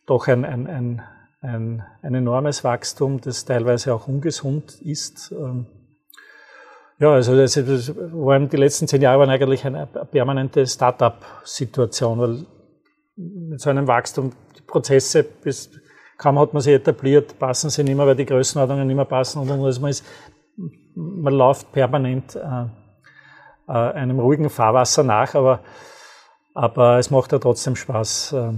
doch 0.06 0.26
ein, 0.26 0.44
ein, 0.44 0.66
ein, 0.66 1.02
ein, 1.40 1.84
ein 2.02 2.14
enormes 2.14 2.64
Wachstum, 2.64 3.20
das 3.20 3.44
teilweise 3.44 3.94
auch 3.94 4.08
ungesund 4.08 4.80
ist. 4.82 5.32
Ähm, 6.98 7.06
ja, 7.06 7.12
also 7.12 7.36
das, 7.36 7.56
waren, 7.56 8.48
die 8.48 8.56
letzten 8.56 8.86
zehn 8.88 9.02
Jahre 9.02 9.20
waren 9.20 9.30
eigentlich 9.30 9.64
eine 9.64 9.86
permanente 9.86 10.66
Start-up-Situation, 10.66 12.18
weil 12.18 12.46
mit 13.16 13.60
so 13.60 13.70
einem 13.70 13.86
Wachstum 13.86 14.32
die 14.56 14.62
Prozesse, 14.62 15.22
bis, 15.22 15.70
kaum 16.18 16.38
hat 16.38 16.52
man 16.52 16.62
sie 16.62 16.72
etabliert, 16.72 17.38
passen 17.38 17.70
sie 17.70 17.84
nicht 17.84 17.96
mehr, 17.96 18.06
weil 18.06 18.16
die 18.16 18.26
Größenordnungen 18.26 18.86
nicht 18.86 18.96
mehr 18.96 19.04
passen 19.04 19.40
und, 19.40 19.50
und 19.50 19.64
also 19.64 19.80
man, 19.80 19.90
ist, 19.90 20.04
man 20.94 21.34
läuft 21.34 21.72
permanent 21.72 22.36
äh, 22.36 22.66
äh, 23.68 23.72
einem 23.72 24.20
ruhigen 24.20 24.50
Fahrwasser 24.50 25.02
nach, 25.02 25.34
aber, 25.34 25.60
aber 26.54 26.98
es 26.98 27.10
macht 27.10 27.32
ja 27.32 27.38
trotzdem 27.38 27.76
Spaß, 27.76 28.32
äh, 28.32 28.52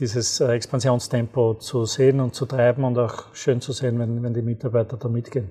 dieses 0.00 0.40
Expansionstempo 0.40 1.54
zu 1.54 1.84
sehen 1.84 2.20
und 2.20 2.34
zu 2.34 2.46
treiben 2.46 2.84
und 2.84 2.98
auch 2.98 3.34
schön 3.34 3.60
zu 3.60 3.72
sehen, 3.72 3.98
wenn, 3.98 4.22
wenn 4.22 4.34
die 4.34 4.42
Mitarbeiter 4.42 4.96
da 4.96 5.08
mitgehen. 5.08 5.50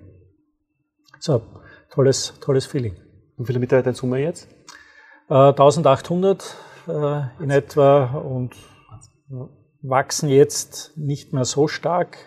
So, 1.19 1.41
tolles, 1.95 2.33
tolles 2.41 2.65
Feeling. 2.65 2.95
Wie 3.37 3.45
viele 3.45 3.59
Mitarbeiter 3.59 3.89
in 3.89 3.95
Summe 3.95 4.19
jetzt? 4.19 4.47
1800 5.29 6.55
äh, 6.87 6.91
äh, 6.91 7.23
in 7.39 7.49
etwa 7.49 8.05
und 8.17 8.55
wachsen 9.81 10.29
jetzt 10.29 10.95
nicht 10.97 11.33
mehr 11.33 11.45
so 11.45 11.67
stark. 11.67 12.17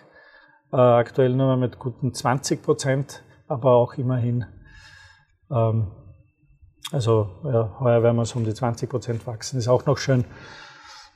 Äh, 0.71 0.77
aktuell 0.77 1.33
nur 1.33 1.55
mit 1.55 1.79
guten 1.79 2.13
20 2.13 2.61
Prozent, 2.61 3.23
aber 3.47 3.71
auch 3.71 3.93
immerhin. 3.93 4.45
Ähm, 5.49 5.91
also 6.91 7.29
ja, 7.43 7.77
heuer 7.79 8.03
werden 8.03 8.17
wir 8.17 8.25
so 8.25 8.39
um 8.39 8.45
die 8.45 8.53
20 8.53 8.89
Prozent 8.89 9.27
wachsen, 9.27 9.59
ist 9.59 9.67
auch 9.67 9.85
noch 9.85 9.97
schön. 9.97 10.25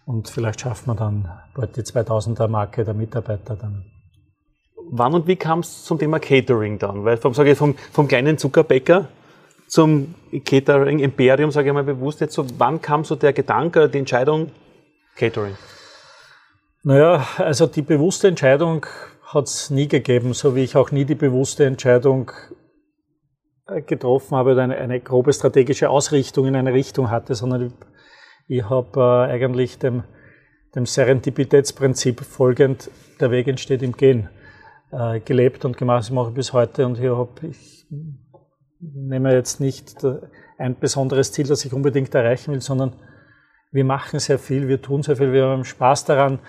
Und 0.06 0.30
vielleicht 0.30 0.62
schaffen 0.62 0.88
wir 0.88 0.96
dann 0.96 1.30
bald 1.56 1.76
die 1.76 1.82
2000er 1.82 2.48
Marke 2.48 2.84
der 2.84 2.94
Mitarbeiter 2.94 3.56
dann. 3.56 3.86
Wann 4.96 5.16
und 5.16 5.26
wie 5.26 5.36
kam 5.36 5.60
es 5.60 5.86
zum 5.86 5.98
Thema 5.98 6.20
Catering 6.20 6.78
dann? 6.78 7.04
Weil 7.04 7.18
vom, 7.18 7.34
sage 7.34 7.52
ich, 7.52 7.58
vom, 7.58 7.76
vom 7.92 8.08
kleinen 8.08 8.38
Zuckerbäcker 8.38 9.08
zum 9.66 10.14
Catering 10.46 11.00
Imperium, 11.00 11.50
sage 11.50 11.70
ich 11.70 11.74
mal 11.74 11.84
bewusst 11.84 12.22
jetzt 12.22 12.36
so, 12.36 12.46
wann 12.60 12.80
kam 12.80 13.04
so 13.04 13.16
der 13.16 13.34
Gedanke, 13.34 13.90
die 13.90 13.98
Entscheidung 13.98 14.52
Catering? 15.16 15.56
Naja, 16.84 17.26
also 17.38 17.66
die 17.66 17.82
bewusste 17.82 18.28
Entscheidung 18.28 18.86
hat 19.24 19.46
es 19.46 19.72
nie 19.72 19.88
gegeben, 19.88 20.34
so 20.34 20.56
wie 20.56 20.64
ich 20.64 20.76
auch 20.76 20.92
nie 20.92 21.06
die 21.06 21.16
bewusste 21.16 21.66
Entscheidung 21.66 22.32
äh, 23.66 23.82
getroffen 23.82 24.38
habe 24.38 24.52
oder 24.52 24.62
eine, 24.62 24.78
eine 24.78 25.00
grobe 25.00 25.34
strategische 25.34 25.90
Ausrichtung 25.90 26.46
in 26.46 26.56
eine 26.56 26.72
Richtung 26.72 27.10
hatte, 27.10 27.34
sondern 27.34 27.66
ich, 28.48 28.58
ich 28.58 28.70
habe 28.70 29.00
äh, 29.00 29.32
eigentlich 29.32 29.80
dem, 29.80 30.04
dem 30.76 30.86
Serendipitätsprinzip 30.86 32.20
folgend, 32.20 32.92
der 33.20 33.32
Weg 33.32 33.48
entsteht 33.48 33.82
im 33.82 33.94
Gehen, 33.94 34.30
äh, 34.94 35.20
gelebt 35.20 35.66
und 35.66 35.78
gemacht. 35.78 36.00
Das 36.00 36.12
mache 36.12 36.30
ich 36.30 36.36
bis 36.36 36.54
heute 36.54 36.86
und 36.86 36.98
hier 36.98 37.18
habe 37.18 37.48
ich 37.48 37.88
nehme 38.80 39.34
jetzt 39.34 39.60
nicht 39.60 40.06
ein 40.58 40.78
besonderes 40.78 41.32
Ziel, 41.32 41.48
das 41.48 41.64
ich 41.66 41.74
unbedingt 41.74 42.14
erreichen 42.14 42.52
will, 42.52 42.62
sondern 42.62 42.94
wir 43.72 43.86
machen 43.86 44.20
sehr 44.20 44.38
viel, 44.38 44.68
wir 44.68 44.82
tun 44.82 45.04
sehr 45.04 45.16
viel, 45.16 45.32
wir 45.32 45.46
haben 45.46 45.64
Spaß 45.64 46.06
daran, 46.06 46.40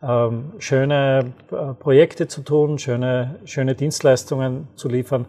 ähm, 0.00 0.54
schöne 0.58 1.32
äh, 1.50 1.74
Projekte 1.74 2.28
zu 2.28 2.42
tun, 2.42 2.78
schöne, 2.78 3.40
schöne 3.44 3.74
Dienstleistungen 3.74 4.68
zu 4.74 4.88
liefern. 4.88 5.26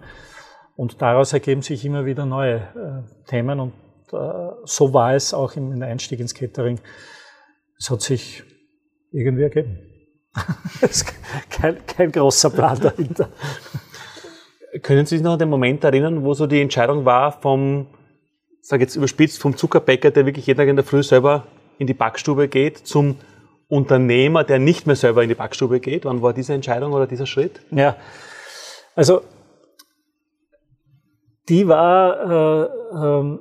Und 0.76 1.02
daraus 1.02 1.34
ergeben 1.34 1.62
sich 1.62 1.86
immer 1.86 2.06
wieder 2.06 2.26
neue 2.26 2.56
äh, 2.56 3.28
Themen. 3.28 3.60
Und 3.60 3.74
so 4.66 4.94
war 4.94 5.16
es 5.16 5.34
auch 5.34 5.56
im 5.56 5.82
Einstieg 5.82 6.20
ins 6.20 6.36
Catering. 6.36 6.80
Es 7.80 7.90
hat 7.90 8.02
sich 8.02 8.44
irgendwie 9.12 9.42
ergeben. 9.42 9.93
kein, 11.50 11.86
kein 11.86 12.12
großer 12.12 12.50
Plan 12.50 12.80
dahinter. 12.80 13.30
Können 14.82 15.06
Sie 15.06 15.18
sich 15.18 15.24
noch 15.24 15.34
an 15.34 15.40
den 15.40 15.50
Moment 15.50 15.84
erinnern, 15.84 16.24
wo 16.24 16.34
so 16.34 16.48
die 16.48 16.62
Entscheidung 16.62 17.06
war 17.06 17.32
vom, 17.42 17.88
sag 18.62 18.82
jetzt 18.82 18.96
überspitzt, 18.96 19.40
vom 19.40 19.56
Zuckerbäcker, 19.56 20.12
der 20.12 20.26
wirklich 20.26 20.48
jeden 20.48 20.58
Tag 20.58 20.68
in 20.68 20.76
der 20.76 20.86
Früh 20.86 21.04
selber 21.04 21.46
in 21.78 21.88
die 21.88 21.94
Backstube 21.94 22.48
geht, 22.48 22.80
zum 22.80 23.18
Unternehmer, 23.68 24.44
der 24.44 24.60
nicht 24.60 24.88
mehr 24.88 24.96
selber 24.96 25.24
in 25.24 25.30
die 25.30 25.36
Backstube 25.36 25.80
geht? 25.80 26.06
Wann 26.06 26.22
war 26.22 26.34
diese 26.34 26.54
Entscheidung 26.54 26.94
oder 26.94 27.08
dieser 27.08 27.26
Schritt? 27.26 27.62
Ja, 27.72 27.96
also 28.96 29.22
die 31.50 31.68
war, 31.68 32.32
äh, 32.32 32.64
äh, 32.96 33.40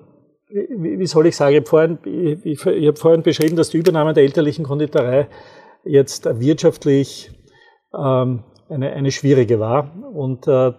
wie, 0.50 0.98
wie, 0.98 1.06
soll 1.06 1.26
ich 1.26 1.36
sagen, 1.36 1.54
ich 1.54 1.60
habe 1.60 1.68
vorhin, 1.68 1.98
ich, 2.44 2.66
ich 2.66 2.88
hab 2.88 2.98
vorhin 2.98 3.22
beschrieben, 3.22 3.56
dass 3.56 3.70
die 3.70 3.78
Übernahme 3.78 4.12
der 4.12 4.24
elterlichen 4.24 4.64
Konditorei 4.64 5.28
jetzt 5.84 6.24
wirtschaftlich 6.24 7.30
ähm, 7.94 8.44
eine, 8.68 8.92
eine 8.92 9.10
schwierige 9.10 9.60
war. 9.60 9.92
Und 10.14 10.46
äh, 10.46 10.72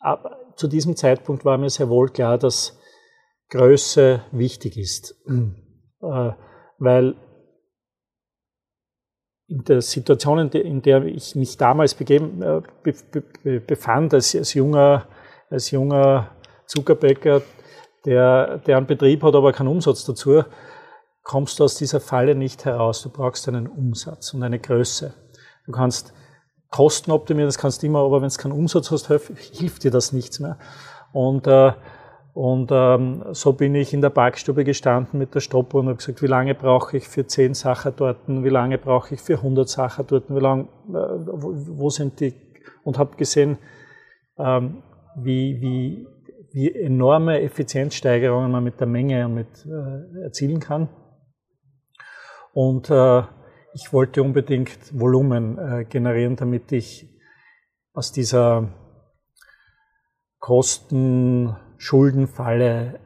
ab, 0.00 0.54
zu 0.56 0.68
diesem 0.68 0.96
Zeitpunkt 0.96 1.44
war 1.44 1.58
mir 1.58 1.70
sehr 1.70 1.88
wohl 1.88 2.08
klar, 2.08 2.38
dass 2.38 2.78
Größe 3.50 4.22
wichtig 4.32 4.76
ist. 4.76 5.14
Äh, 6.02 6.32
weil 6.78 7.16
in 9.48 9.62
der 9.64 9.80
Situation, 9.80 10.50
in 10.50 10.82
der 10.82 11.04
ich 11.04 11.36
mich 11.36 11.56
damals 11.56 11.94
begeben, 11.94 12.42
äh, 12.42 12.62
be, 12.82 12.94
be, 13.42 13.60
befand, 13.60 14.12
als, 14.12 14.34
als, 14.34 14.54
junger, 14.54 15.06
als 15.50 15.70
junger 15.70 16.32
Zuckerbäcker, 16.66 17.42
der, 18.04 18.58
der 18.58 18.76
einen 18.76 18.86
Betrieb 18.86 19.22
hat, 19.22 19.34
aber 19.34 19.52
keinen 19.52 19.68
Umsatz 19.68 20.04
dazu, 20.04 20.42
kommst 21.26 21.58
du 21.58 21.64
aus 21.64 21.74
dieser 21.74 21.98
Falle 21.98 22.36
nicht 22.36 22.64
heraus. 22.64 23.02
Du 23.02 23.10
brauchst 23.10 23.48
einen 23.48 23.66
Umsatz 23.66 24.32
und 24.32 24.44
eine 24.44 24.60
Größe. 24.60 25.12
Du 25.66 25.72
kannst 25.72 26.14
Kosten 26.70 27.10
optimieren, 27.10 27.48
das 27.48 27.58
kannst 27.58 27.82
du 27.82 27.86
immer, 27.88 28.00
aber 28.00 28.22
wenn 28.22 28.28
du 28.28 28.36
keinen 28.36 28.52
Umsatz 28.52 28.92
hast, 28.92 29.08
hilft 29.08 29.82
dir 29.82 29.90
das 29.90 30.12
nichts 30.12 30.38
mehr. 30.38 30.56
Und, 31.12 31.48
äh, 31.48 31.72
und 32.32 32.70
ähm, 32.70 33.24
so 33.32 33.54
bin 33.54 33.74
ich 33.74 33.92
in 33.92 34.02
der 34.02 34.10
Backstube 34.10 34.62
gestanden 34.62 35.18
mit 35.18 35.34
der 35.34 35.40
Stoppuhr 35.40 35.80
und 35.80 35.88
habe 35.88 35.96
gesagt, 35.96 36.22
wie 36.22 36.26
lange 36.28 36.54
brauche 36.54 36.96
ich 36.96 37.08
für 37.08 37.26
10 37.26 37.54
Sachertorten, 37.54 38.44
wie 38.44 38.48
lange 38.48 38.78
brauche 38.78 39.14
ich 39.14 39.20
für 39.20 39.34
100 39.34 39.68
Sachertorten, 39.68 40.36
wie 40.36 40.40
lange, 40.40 40.62
äh, 40.90 40.92
wo, 40.92 41.52
wo, 41.54 41.90
sind 41.90 42.20
die? 42.20 42.34
Und 42.84 42.98
habe 42.98 43.16
gesehen, 43.16 43.58
ähm, 44.38 44.82
wie, 45.16 45.60
wie, 45.60 46.06
wie 46.52 46.72
enorme 46.72 47.40
Effizienzsteigerungen 47.40 48.50
man 48.50 48.62
mit 48.62 48.78
der 48.78 48.86
Menge 48.86 49.26
mit, 49.28 49.48
äh, 49.66 50.22
erzielen 50.22 50.60
kann. 50.60 50.88
Und 52.56 52.88
äh, 52.88 53.22
ich 53.74 53.92
wollte 53.92 54.22
unbedingt 54.22 54.98
Volumen 54.98 55.58
äh, 55.58 55.84
generieren, 55.84 56.36
damit 56.36 56.72
ich 56.72 57.06
aus 57.92 58.12
dieser 58.12 58.72
Kosten-Schuldenfalle 60.38 62.94
äh, 62.94 62.98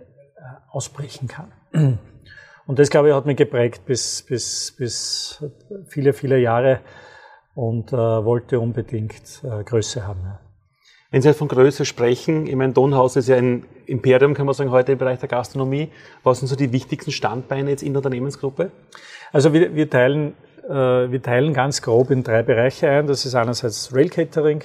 ausbrechen 0.68 1.26
kann. 1.26 1.50
Und 2.66 2.78
das, 2.78 2.90
glaube 2.90 3.08
ich, 3.08 3.14
hat 3.14 3.26
mich 3.26 3.38
geprägt 3.38 3.86
bis, 3.86 4.22
bis, 4.22 4.72
bis 4.78 5.44
viele, 5.88 6.12
viele 6.12 6.38
Jahre 6.38 6.82
und 7.56 7.92
äh, 7.92 7.96
wollte 7.96 8.60
unbedingt 8.60 9.42
äh, 9.42 9.64
Größe 9.64 10.06
haben. 10.06 10.22
Ja. 10.22 10.49
Wenn 11.10 11.22
Sie 11.22 11.28
halt 11.28 11.36
von 11.36 11.48
Größe 11.48 11.84
sprechen, 11.84 12.46
ich 12.46 12.54
meine, 12.54 12.72
Donhaus 12.72 13.16
ist 13.16 13.28
ja 13.28 13.36
ein 13.36 13.64
Imperium, 13.86 14.34
kann 14.34 14.46
man 14.46 14.54
sagen, 14.54 14.70
heute 14.70 14.92
im 14.92 14.98
Bereich 14.98 15.18
der 15.18 15.28
Gastronomie. 15.28 15.88
Was 16.22 16.38
sind 16.38 16.48
so 16.48 16.56
die 16.56 16.72
wichtigsten 16.72 17.10
Standbeine 17.10 17.70
jetzt 17.70 17.82
in 17.82 17.92
der 17.92 17.98
Unternehmensgruppe? 17.98 18.70
Also 19.32 19.52
wir, 19.52 19.74
wir 19.74 19.90
teilen 19.90 20.34
äh, 20.68 21.10
wir 21.10 21.22
teilen 21.22 21.52
ganz 21.52 21.82
grob 21.82 22.10
in 22.10 22.22
drei 22.22 22.42
Bereiche 22.42 22.88
ein. 22.88 23.06
Das 23.06 23.26
ist 23.26 23.34
einerseits 23.34 23.94
Rail 23.94 24.08
Catering, 24.08 24.62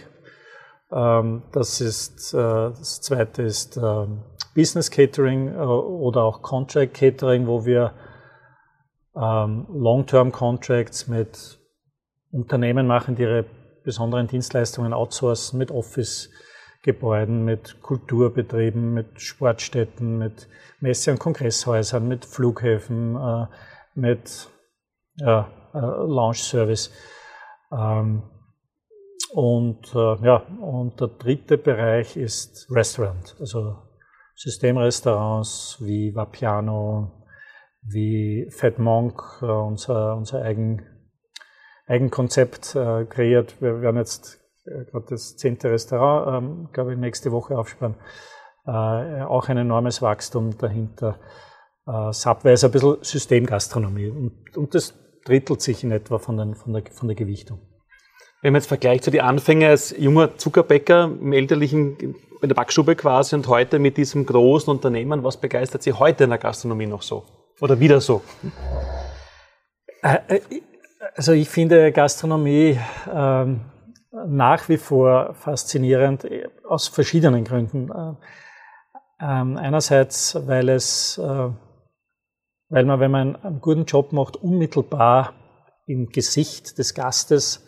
ähm, 0.91 1.43
das 1.51 1.81
ist, 1.81 2.33
äh, 2.33 2.37
das 2.37 3.01
zweite 3.01 3.41
ist 3.41 3.77
ähm, 3.77 4.19
Business 4.53 4.91
Catering 4.91 5.49
äh, 5.49 5.57
oder 5.57 6.23
auch 6.23 6.41
Contract 6.41 6.93
Catering, 6.93 7.47
wo 7.47 7.65
wir 7.65 7.93
ähm, 9.15 9.65
Long-Term 9.73 10.31
Contracts 10.31 11.07
mit 11.07 11.59
Unternehmen 12.31 12.85
machen, 12.85 13.15
die 13.15 13.23
ihre 13.23 13.45
besonderen 13.85 14.27
Dienstleistungen 14.27 14.91
outsourcen, 14.91 15.57
mit 15.57 15.71
Office-Gebäuden, 15.71 17.45
mit 17.45 17.81
Kulturbetrieben, 17.81 18.93
mit 18.93 19.21
Sportstätten, 19.21 20.17
mit 20.17 20.49
Messe- 20.81 21.11
und 21.11 21.19
Kongresshäusern, 21.19 22.07
mit 22.07 22.25
Flughäfen, 22.25 23.47
mit 23.95 24.49
ja, 25.17 25.49
äh, 25.73 25.79
Launch-Service. 25.79 26.91
Ähm, 27.71 28.23
und 29.33 29.93
äh, 29.95 30.25
ja, 30.25 30.37
und 30.61 30.99
der 30.99 31.07
dritte 31.07 31.57
Bereich 31.57 32.15
ist 32.15 32.67
Restaurant, 32.71 33.35
also 33.39 33.77
Systemrestaurants 34.35 35.77
wie 35.79 36.13
Vapiano, 36.15 37.25
wie 37.81 38.47
Fat 38.49 38.79
Monk, 38.79 39.21
äh, 39.41 39.45
unser, 39.45 40.15
unser 40.15 40.41
eigen, 40.41 40.85
Eigenkonzept 41.87 42.75
äh, 42.75 43.05
kreiert. 43.05 43.61
Wir 43.61 43.81
werden 43.81 43.97
jetzt 43.97 44.39
äh, 44.65 44.85
gerade 44.91 45.05
das 45.09 45.37
zehnte 45.37 45.69
Restaurant, 45.69 46.43
ähm, 46.43 46.69
glaube 46.73 46.93
ich, 46.93 46.99
nächste 46.99 47.31
Woche 47.31 47.57
aufsperren. 47.57 47.95
Äh, 48.65 48.71
auch 48.71 49.47
ein 49.49 49.57
enormes 49.57 50.01
Wachstum 50.01 50.57
dahinter. 50.57 51.19
Äh, 51.87 52.11
Subway 52.11 52.53
ist 52.53 52.63
ein 52.63 52.71
bisschen 52.71 52.97
Systemgastronomie. 53.01 54.09
Und, 54.09 54.57
und 54.57 54.73
das 54.73 54.95
drittelt 55.25 55.61
sich 55.61 55.83
in 55.83 55.91
etwa 55.91 56.17
von, 56.17 56.37
den, 56.37 56.55
von, 56.55 56.73
der, 56.73 56.83
von 56.91 57.07
der 57.07 57.15
Gewichtung. 57.15 57.59
Wenn 58.41 58.53
man 58.53 58.61
jetzt 58.61 58.67
vergleicht 58.67 59.03
zu 59.03 59.09
so 59.09 59.11
die 59.11 59.21
Anfänge 59.21 59.69
als 59.69 59.95
junger 59.97 60.37
Zuckerbäcker 60.37 61.05
im 61.05 61.33
elterlichen, 61.33 61.97
in 61.99 62.15
der 62.49 62.55
Backstube 62.55 62.95
quasi 62.95 63.35
und 63.35 63.47
heute 63.47 63.79
mit 63.79 63.97
diesem 63.97 64.25
großen 64.25 64.69
Unternehmen, 64.69 65.23
was 65.23 65.37
begeistert 65.37 65.83
Sie 65.83 65.93
heute 65.93 66.25
in 66.25 66.29
der 66.31 66.39
Gastronomie 66.39 66.85
noch 66.85 67.01
so? 67.01 67.25
Oder 67.59 67.79
wieder 67.79 68.01
so? 68.01 68.21
Äh, 71.05 71.07
äh, 71.07 71.11
also 71.15 71.31
ich 71.31 71.49
finde 71.49 71.91
Gastronomie 71.91 72.79
ähm, 73.11 73.61
nach 74.11 74.69
wie 74.69 74.77
vor 74.77 75.33
faszinierend 75.35 76.25
äh, 76.25 76.47
aus 76.67 76.87
verschiedenen 76.87 77.43
Gründen. 77.43 77.89
Ähm, 79.19 79.57
einerseits, 79.57 80.35
weil 80.47 80.69
es 80.69 81.17
weil 82.67 82.83
man, 82.83 82.99
wenn 82.99 83.11
man 83.11 83.35
einen 83.37 83.61
guten 83.61 83.85
Job 83.85 84.11
macht, 84.11 84.37
unmittelbar 84.37 85.33
im 85.85 86.09
Gesicht 86.09 86.79
des 86.79 86.95
Gastes 86.95 87.63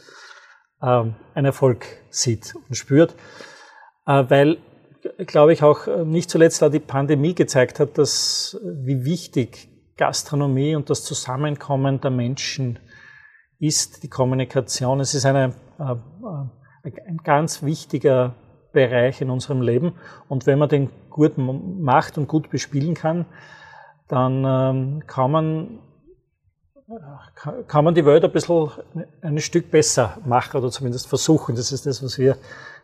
ähm, 0.81 1.15
einen 1.35 1.45
Erfolg 1.45 1.85
sieht 2.09 2.55
und 2.67 2.75
spürt, 2.75 3.13
äh, 4.07 4.23
weil, 4.27 4.57
glaube 5.19 5.53
ich, 5.53 5.61
auch 5.61 5.87
nicht 6.03 6.29
zuletzt 6.29 6.63
auch 6.63 6.71
die 6.71 6.79
Pandemie 6.79 7.35
gezeigt 7.35 7.79
hat, 7.79 7.97
dass 7.97 8.59
wie 8.63 9.05
wichtig 9.05 9.69
Gastronomie 9.95 10.75
und 10.75 10.89
das 10.89 11.03
Zusammenkommen 11.03 12.01
der 12.01 12.11
Menschen 12.11 12.79
ist, 13.59 14.03
die 14.03 14.09
Kommunikation. 14.09 14.99
Es 14.99 15.13
ist 15.13 15.25
eine, 15.25 15.53
äh, 15.79 15.93
äh, 16.87 16.91
ein 17.07 17.17
ganz 17.23 17.63
wichtiger 17.63 18.35
Bereich 18.71 19.21
in 19.21 19.29
unserem 19.29 19.61
Leben. 19.61 19.93
Und 20.27 20.45
wenn 20.45 20.59
man 20.59 20.69
den 20.69 20.89
gut 21.09 21.33
macht 21.37 22.17
und 22.17 22.27
gut 22.27 22.49
bespielen 22.49 22.93
kann, 22.93 23.25
dann 24.07 24.43
ähm, 24.45 25.03
kann 25.07 25.31
man 25.31 25.79
kann 27.67 27.83
man 27.83 27.95
die 27.95 28.05
Welt 28.05 28.23
ein 28.23 28.31
bisschen 28.31 28.69
ein 29.21 29.39
Stück 29.39 29.71
besser 29.71 30.19
machen 30.25 30.57
oder 30.57 30.71
zumindest 30.71 31.07
versuchen. 31.07 31.55
Das 31.55 31.73
ist 31.73 31.85
das, 31.85 32.01
was 32.01 32.17
wir, 32.17 32.37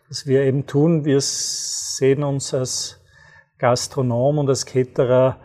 was 0.10 0.28
wir 0.28 0.42
eben 0.42 0.68
tun. 0.68 1.06
Wir 1.06 1.22
sehen 1.22 2.22
uns 2.24 2.54
als 2.54 3.02
Gastronom 3.60 4.40
und 4.40 4.50
als 4.50 4.66
Caterer 4.66 5.38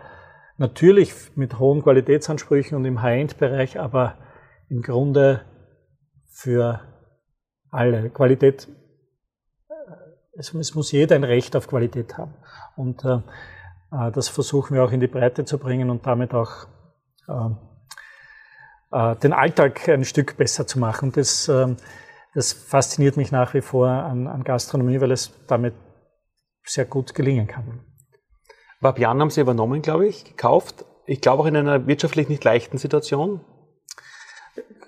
natürlich 0.56 1.14
mit 1.36 1.60
hohen 1.60 1.84
Qualitätsansprüchen 1.84 2.76
und 2.76 2.84
im 2.84 3.00
High-End-Bereich, 3.00 3.78
aber 3.78 4.16
im 4.68 4.82
Grunde 4.82 5.42
für 6.30 6.80
alle. 7.70 8.10
Qualität, 8.10 8.68
also 10.36 10.58
es 10.58 10.74
muss 10.74 10.92
jeder 10.92 11.16
ein 11.16 11.24
Recht 11.24 11.56
auf 11.56 11.68
Qualität 11.68 12.16
haben. 12.16 12.34
Und 12.76 13.04
äh, 13.04 13.20
äh, 13.92 14.12
das 14.12 14.28
versuchen 14.28 14.74
wir 14.74 14.84
auch 14.84 14.92
in 14.92 15.00
die 15.00 15.06
Breite 15.06 15.44
zu 15.44 15.58
bringen 15.58 15.90
und 15.90 16.06
damit 16.06 16.34
auch 16.34 16.66
ähm, 17.28 17.58
äh, 18.92 19.16
den 19.16 19.32
Alltag 19.32 19.88
ein 19.88 20.04
Stück 20.04 20.36
besser 20.36 20.66
zu 20.66 20.78
machen. 20.78 21.12
Das, 21.12 21.48
ähm, 21.48 21.76
das 22.34 22.52
fasziniert 22.52 23.16
mich 23.16 23.32
nach 23.32 23.54
wie 23.54 23.62
vor 23.62 23.88
an, 23.88 24.26
an 24.26 24.44
Gastronomie, 24.44 25.00
weil 25.00 25.12
es 25.12 25.32
damit 25.46 25.74
sehr 26.64 26.84
gut 26.84 27.14
gelingen 27.14 27.46
kann. 27.46 27.80
Vapian 28.80 29.20
haben 29.20 29.30
Sie 29.30 29.40
übernommen, 29.40 29.82
glaube 29.82 30.06
ich, 30.06 30.24
gekauft. 30.24 30.84
Ich 31.06 31.20
glaube 31.20 31.42
auch 31.42 31.46
in 31.46 31.56
einer 31.56 31.86
wirtschaftlich 31.86 32.28
nicht 32.28 32.44
leichten 32.44 32.78
Situation 32.78 33.40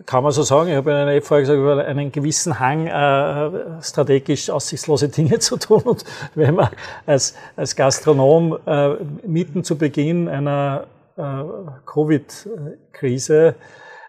kann 0.07 0.23
man 0.23 0.33
so 0.33 0.43
sagen. 0.43 0.71
Ich 0.71 0.77
habe 0.77 0.91
in 0.91 0.97
einer 0.97 1.23
vorher 1.23 1.47
gesagt, 1.47 1.87
einen 1.87 2.13
gewissen 2.13 2.59
Hang, 2.59 2.87
äh, 2.87 3.83
strategisch 3.83 4.51
aussichtslose 4.51 5.09
Dinge 5.09 5.39
zu 5.41 5.57
tun. 5.57 5.83
Und 5.83 6.05
wenn 6.35 6.55
man 6.55 6.71
als, 7.07 7.35
als 7.57 7.77
Gastronom 7.77 8.59
äh, 8.67 8.95
mitten 9.27 9.65
zu 9.65 9.77
Beginn 9.77 10.29
einer 10.29 10.87
äh, 11.17 11.23
Covid-Krise 11.87 13.55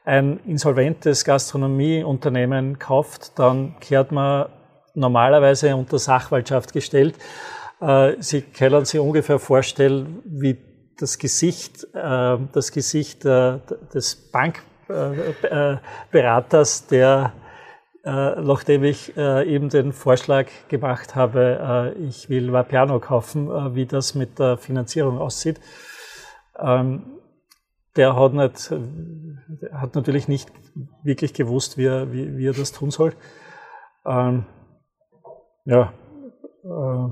ein 0.03 0.39
insolventes 0.47 1.25
Gastronomieunternehmen 1.25 2.79
kauft, 2.79 3.37
dann 3.37 3.75
kehrt 3.79 4.11
man 4.11 4.47
normalerweise 4.95 5.75
unter 5.75 5.99
Sachwaltschaft 5.99 6.73
gestellt. 6.73 7.15
Sie 8.19 8.41
können 8.41 8.83
sich 8.83 8.99
ungefähr 8.99 9.37
vorstellen, 9.37 10.19
wie 10.25 10.57
das 10.99 11.19
Gesicht, 11.19 11.87
das 11.93 12.71
Gesicht 12.71 13.23
des 13.23 14.15
Bank 14.31 14.63
äh, 14.91 15.73
äh, 15.73 15.77
Beraters, 16.11 16.87
der, 16.87 17.33
äh, 18.03 18.41
nachdem 18.41 18.83
ich 18.83 19.15
eben 19.17 19.69
den 19.69 19.93
Vorschlag 19.93 20.47
gemacht 20.67 21.15
habe, 21.15 21.95
ich 22.07 22.29
will 22.29 22.51
Vapiano 22.51 22.99
kaufen, 22.99 23.75
wie 23.75 23.85
das 23.85 24.15
mit 24.15 24.39
der 24.39 24.57
Finanzierung 24.57 25.19
aussieht. 25.19 25.59
Ähm, 26.59 27.03
der 27.95 28.15
hat, 28.15 28.33
nicht, 28.33 28.73
hat 29.73 29.95
natürlich 29.95 30.27
nicht 30.27 30.51
wirklich 31.03 31.33
gewusst, 31.33 31.77
wie 31.77 31.85
er, 31.85 32.11
wie, 32.11 32.37
wie 32.37 32.47
er 32.47 32.53
das 32.53 32.71
tun 32.71 32.89
soll. 32.89 33.13
Ähm, 34.05 34.45
ja. 35.65 35.93
Äh, 36.63 37.09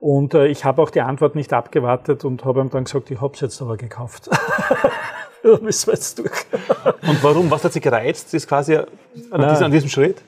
und 0.00 0.34
äh, 0.34 0.46
ich 0.46 0.64
habe 0.64 0.80
auch 0.80 0.90
die 0.90 1.00
Antwort 1.00 1.34
nicht 1.34 1.52
abgewartet 1.52 2.24
und 2.24 2.44
habe 2.44 2.60
ihm 2.60 2.70
dann 2.70 2.84
gesagt, 2.84 3.10
ich 3.10 3.20
habe 3.20 3.34
es 3.34 3.40
jetzt 3.40 3.60
aber 3.60 3.76
gekauft. 3.76 4.30
da 5.42 5.58
müssen 5.60 5.86
wir 5.86 5.94
jetzt 5.94 6.18
durch. 6.18 6.46
und 7.02 7.22
warum? 7.22 7.50
Was 7.50 7.64
hat 7.64 7.72
Sie 7.72 7.80
gereizt? 7.80 8.34
Ist 8.34 8.48
quasi 8.48 8.76
an, 8.76 8.86
diesem, 9.30 9.64
an 9.64 9.70
diesem 9.70 9.88
Schritt? 9.88 10.22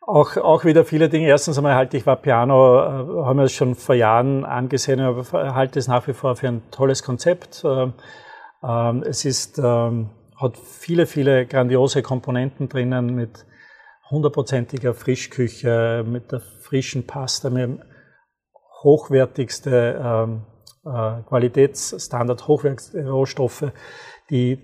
Auch, 0.00 0.36
auch 0.36 0.64
wieder 0.64 0.84
viele 0.84 1.08
Dinge. 1.08 1.28
Erstens 1.28 1.56
einmal 1.58 1.76
halte 1.76 1.96
ich 1.96 2.06
war 2.06 2.16
Piano, 2.16 2.80
äh, 2.80 3.24
haben 3.24 3.38
wir 3.38 3.44
es 3.44 3.52
schon 3.52 3.74
vor 3.76 3.94
Jahren 3.94 4.44
angesehen, 4.44 5.00
aber 5.00 5.54
halte 5.54 5.78
es 5.78 5.86
nach 5.86 6.06
wie 6.08 6.12
vor 6.12 6.34
für 6.34 6.48
ein 6.48 6.62
tolles 6.70 7.02
Konzept. 7.02 7.64
Äh, 7.64 7.88
ähm, 8.64 9.02
es 9.04 9.24
ist, 9.24 9.58
ähm, 9.58 10.10
hat 10.36 10.56
viele, 10.58 11.06
viele 11.06 11.46
grandiose 11.46 12.02
Komponenten 12.02 12.68
drinnen 12.68 13.14
mit 13.14 13.46
hundertprozentiger 14.10 14.92
Frischküche, 14.92 16.04
mit 16.06 16.32
der 16.32 16.40
frischen 16.40 17.06
Pasta, 17.06 17.48
mit 17.48 17.80
hochwertigste 18.82 20.00
ähm, 20.04 20.42
äh, 20.84 21.22
Qualitätsstandard, 21.28 22.48
hochwertigste 22.48 23.08
Rohstoffe, 23.08 23.72
die 24.30 24.58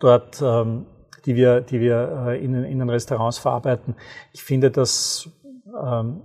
dort 0.00 0.40
ähm, 0.42 0.86
die 1.26 1.36
wir, 1.36 1.60
die 1.60 1.80
wir 1.80 2.26
äh, 2.28 2.44
in, 2.44 2.54
in 2.64 2.78
den 2.78 2.90
Restaurants 2.90 3.38
verarbeiten. 3.38 3.94
Ich 4.32 4.42
finde, 4.42 4.70
dass 4.70 5.28
ähm, 5.66 6.22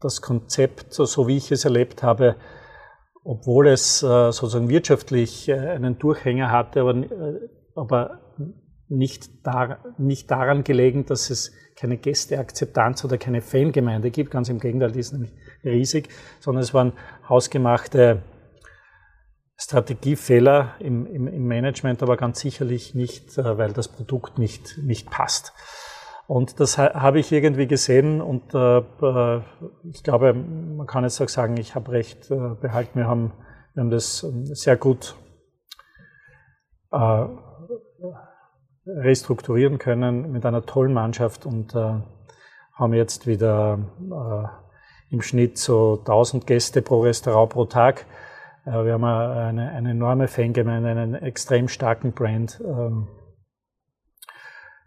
das 0.00 0.20
Konzept, 0.20 0.92
so 0.92 1.28
wie 1.28 1.36
ich 1.36 1.50
es 1.52 1.64
erlebt 1.64 2.02
habe, 2.02 2.36
obwohl 3.24 3.68
es 3.68 4.02
äh, 4.02 4.30
sozusagen 4.32 4.68
wirtschaftlich 4.68 5.52
einen 5.52 5.98
Durchhänger 5.98 6.50
hatte, 6.50 6.80
aber, 6.80 7.04
aber 7.74 8.20
nicht, 8.88 9.46
dar, 9.46 9.78
nicht 9.98 10.30
daran 10.30 10.62
gelegen, 10.62 11.06
dass 11.06 11.30
es 11.30 11.52
keine 11.74 11.96
Gästeakzeptanz 11.96 13.04
oder 13.04 13.18
keine 13.18 13.42
Fangemeinde 13.42 14.10
gibt. 14.10 14.30
Ganz 14.30 14.48
im 14.48 14.60
Gegenteil, 14.60 14.92
die 14.92 15.00
ist 15.00 15.12
nämlich 15.12 15.32
riesig, 15.64 16.08
sondern 16.40 16.62
es 16.62 16.72
waren 16.72 16.92
hausgemachte 17.28 18.22
Strategiefehler 19.58 20.74
im, 20.80 21.06
im, 21.06 21.28
im 21.28 21.46
Management, 21.46 22.02
aber 22.02 22.16
ganz 22.16 22.40
sicherlich 22.40 22.94
nicht, 22.94 23.38
äh, 23.38 23.58
weil 23.58 23.72
das 23.72 23.88
Produkt 23.88 24.38
nicht, 24.38 24.78
nicht 24.78 25.10
passt. 25.10 25.52
Und 26.26 26.58
das 26.58 26.76
habe 26.76 27.20
ich 27.20 27.30
irgendwie 27.30 27.68
gesehen 27.68 28.20
und 28.20 28.52
äh, 28.52 28.78
äh, 28.78 29.42
ich 29.84 30.02
glaube, 30.02 30.34
man 30.34 30.86
kann 30.86 31.04
jetzt 31.04 31.20
auch 31.20 31.28
sagen, 31.28 31.56
ich 31.56 31.76
habe 31.76 31.92
recht 31.92 32.30
äh, 32.32 32.54
behalten. 32.60 32.98
Wir 32.98 33.06
haben, 33.06 33.32
wir 33.74 33.82
haben 33.82 33.90
das 33.90 34.24
ähm, 34.24 34.44
sehr 34.44 34.76
gut 34.76 35.14
äh, 36.90 37.26
restrukturieren 38.86 39.78
können 39.78 40.32
mit 40.32 40.44
einer 40.44 40.66
tollen 40.66 40.92
Mannschaft 40.92 41.46
und 41.46 41.76
äh, 41.76 42.00
haben 42.72 42.92
jetzt 42.92 43.26
wieder 43.26 43.78
im 45.10 45.22
Schnitt 45.22 45.58
so 45.58 45.98
1000 46.00 46.46
Gäste 46.46 46.82
pro 46.82 47.00
Restaurant 47.00 47.50
pro 47.50 47.64
Tag 47.64 48.04
wir 48.66 48.94
haben 48.94 49.04
eine, 49.04 49.70
eine 49.70 49.90
enorme 49.92 50.26
Fangemeinde, 50.26 50.90
einen 50.90 51.14
extrem 51.14 51.68
starken 51.68 52.12
Brand. 52.12 52.60
Ähm, 52.64 53.08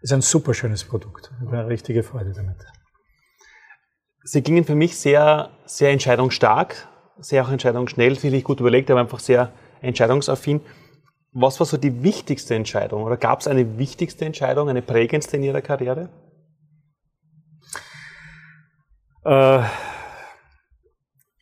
ist 0.02 0.12
ein 0.12 0.20
super 0.20 0.54
schönes 0.54 0.84
Produkt. 0.84 1.30
Ich 1.40 1.46
habe 1.46 1.58
eine 1.58 1.68
richtige 1.68 2.02
Freude 2.02 2.32
damit. 2.32 2.56
Sie 4.22 4.42
gingen 4.42 4.64
für 4.64 4.74
mich 4.74 4.98
sehr, 4.98 5.50
sehr 5.64 5.90
entscheidungsstark, 5.90 6.88
sehr 7.18 7.42
auch 7.42 7.50
entscheidungsschnell, 7.50 8.16
sicherlich 8.16 8.44
gut 8.44 8.60
überlegt, 8.60 8.90
aber 8.90 9.00
einfach 9.00 9.18
sehr 9.18 9.52
entscheidungsaffin. 9.80 10.60
Was 11.32 11.58
war 11.58 11.66
so 11.66 11.76
die 11.76 12.02
wichtigste 12.02 12.54
Entscheidung? 12.54 13.04
Oder 13.04 13.16
gab 13.16 13.40
es 13.40 13.46
eine 13.46 13.78
wichtigste 13.78 14.24
Entscheidung, 14.24 14.68
eine 14.68 14.82
prägendste 14.82 15.36
in 15.36 15.44
Ihrer 15.44 15.62
Karriere? 15.62 16.10
Äh, 19.24 19.62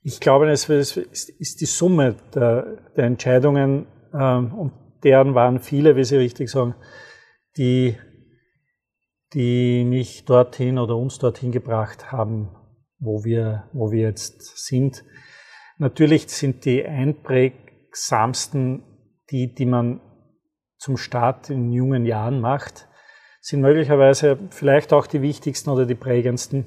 ich 0.08 0.20
glaube, 0.20 0.50
es 0.50 0.68
ist 0.70 1.60
die 1.60 1.66
Summe 1.66 2.16
der, 2.34 2.78
der 2.96 3.04
Entscheidungen, 3.04 3.86
ähm, 4.14 4.54
und 4.54 4.72
deren 5.04 5.34
waren 5.34 5.60
viele, 5.60 5.96
wie 5.96 6.04
Sie 6.04 6.16
richtig 6.16 6.48
sagen, 6.48 6.74
die, 7.58 7.94
die 9.34 9.84
mich 9.84 10.24
dorthin 10.24 10.78
oder 10.78 10.96
uns 10.96 11.18
dorthin 11.18 11.52
gebracht 11.52 12.10
haben, 12.10 12.48
wo 12.98 13.22
wir, 13.22 13.68
wo 13.74 13.92
wir 13.92 14.00
jetzt 14.00 14.66
sind. 14.66 15.04
Natürlich 15.76 16.26
sind 16.28 16.64
die 16.64 16.86
einprägsamsten, 16.86 18.84
die, 19.30 19.54
die 19.54 19.66
man 19.66 20.00
zum 20.78 20.96
Start 20.96 21.50
in 21.50 21.70
jungen 21.70 22.06
Jahren 22.06 22.40
macht, 22.40 22.88
sind 23.42 23.60
möglicherweise 23.60 24.38
vielleicht 24.48 24.94
auch 24.94 25.06
die 25.06 25.20
wichtigsten 25.20 25.68
oder 25.68 25.84
die 25.84 25.94
prägendsten. 25.94 26.66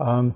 Ähm, 0.00 0.34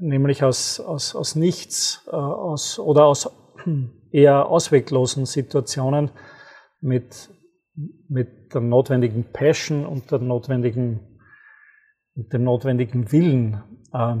nämlich 0.00 0.44
aus, 0.44 0.80
aus, 0.80 1.14
aus 1.14 1.34
nichts 1.34 2.06
äh, 2.06 2.16
aus, 2.16 2.78
oder 2.78 3.06
aus 3.06 3.30
eher 4.10 4.46
ausweglosen 4.46 5.26
Situationen 5.26 6.10
mit, 6.80 7.28
mit 8.08 8.54
der 8.54 8.60
notwendigen 8.60 9.24
Passion 9.32 9.84
und 9.84 10.10
der 10.10 10.20
notwendigen, 10.20 11.00
dem 12.14 12.44
notwendigen 12.44 13.10
Willen 13.12 13.62
äh, 13.92 14.16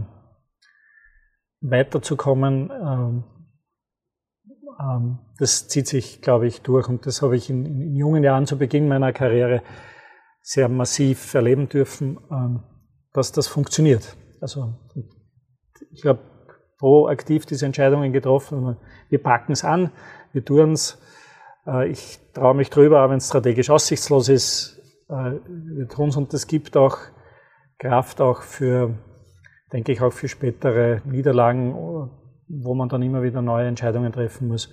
weiterzukommen. 1.60 2.70
Äh, 2.70 3.22
das 5.38 5.66
zieht 5.68 5.88
sich, 5.88 6.20
glaube 6.20 6.46
ich, 6.46 6.62
durch 6.62 6.88
und 6.88 7.04
das 7.04 7.22
habe 7.22 7.36
ich 7.36 7.50
in, 7.50 7.66
in, 7.66 7.96
jungen 7.96 8.22
Jahren 8.22 8.46
zu 8.46 8.58
Beginn 8.58 8.86
meiner 8.86 9.12
Karriere 9.12 9.62
sehr 10.40 10.68
massiv 10.68 11.34
erleben 11.34 11.68
dürfen, 11.68 12.18
ähm, 12.30 12.62
dass 13.12 13.32
das 13.32 13.48
funktioniert. 13.48 14.16
Also 14.40 14.74
ich 15.92 16.04
habe 16.06 16.20
proaktiv 16.78 17.46
diese 17.46 17.66
Entscheidungen 17.66 18.12
getroffen. 18.12 18.76
Wir 19.08 19.22
packen 19.22 19.52
es 19.52 19.64
an, 19.64 19.90
wir 20.32 20.44
tun 20.44 20.72
es. 20.72 20.98
Äh, 21.66 21.88
ich 21.88 22.18
traue 22.32 22.54
mich 22.54 22.70
drüber, 22.70 23.04
auch 23.04 23.10
wenn 23.10 23.18
es 23.18 23.28
strategisch 23.28 23.70
aussichtslos 23.70 24.28
ist. 24.28 24.80
Äh, 25.08 25.32
wir 25.44 25.88
tun 25.88 26.08
es 26.08 26.16
und 26.16 26.32
das 26.32 26.46
gibt 26.46 26.76
auch 26.76 26.98
Kraft 27.78 28.20
auch 28.20 28.42
für, 28.42 28.94
denke 29.72 29.92
ich, 29.92 30.00
auch 30.00 30.12
für 30.12 30.28
spätere 30.28 31.00
Niederlagen, 31.04 32.10
wo 32.48 32.74
man 32.74 32.88
dann 32.88 33.02
immer 33.02 33.22
wieder 33.22 33.42
neue 33.42 33.68
Entscheidungen 33.68 34.12
treffen 34.12 34.48
muss. 34.48 34.70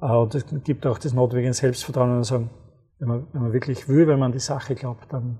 Äh, 0.00 0.06
und 0.06 0.34
es 0.34 0.44
gibt 0.64 0.86
auch 0.86 0.98
das 0.98 1.12
notwendige 1.12 1.52
Selbstvertrauen 1.52 2.22
wenn 2.98 3.08
man, 3.08 3.26
wenn 3.32 3.42
man 3.42 3.52
wirklich 3.52 3.88
will, 3.88 4.06
wenn 4.06 4.18
man 4.18 4.26
an 4.26 4.32
die 4.32 4.38
Sache 4.38 4.74
glaubt, 4.74 5.12
dann, 5.12 5.38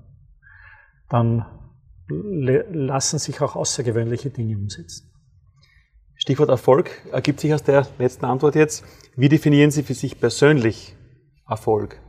dann 1.09 1.47
lassen 2.09 3.19
sich 3.19 3.41
auch 3.41 3.57
außergewöhnliche 3.57 4.31
Dinge 4.31 4.57
umsetzen. 4.57 5.11
Stichwort 6.15 6.49
Erfolg 6.49 6.91
ergibt 7.13 7.41
sich 7.41 7.53
aus 7.53 7.63
der 7.63 7.87
letzten 7.99 8.25
Antwort 8.25 8.55
jetzt. 8.55 8.85
Wie 9.17 9.29
definieren 9.29 9.71
Sie 9.71 9.83
für 9.83 9.95
sich 9.95 10.19
persönlich 10.19 10.97
Erfolg? 11.49 12.01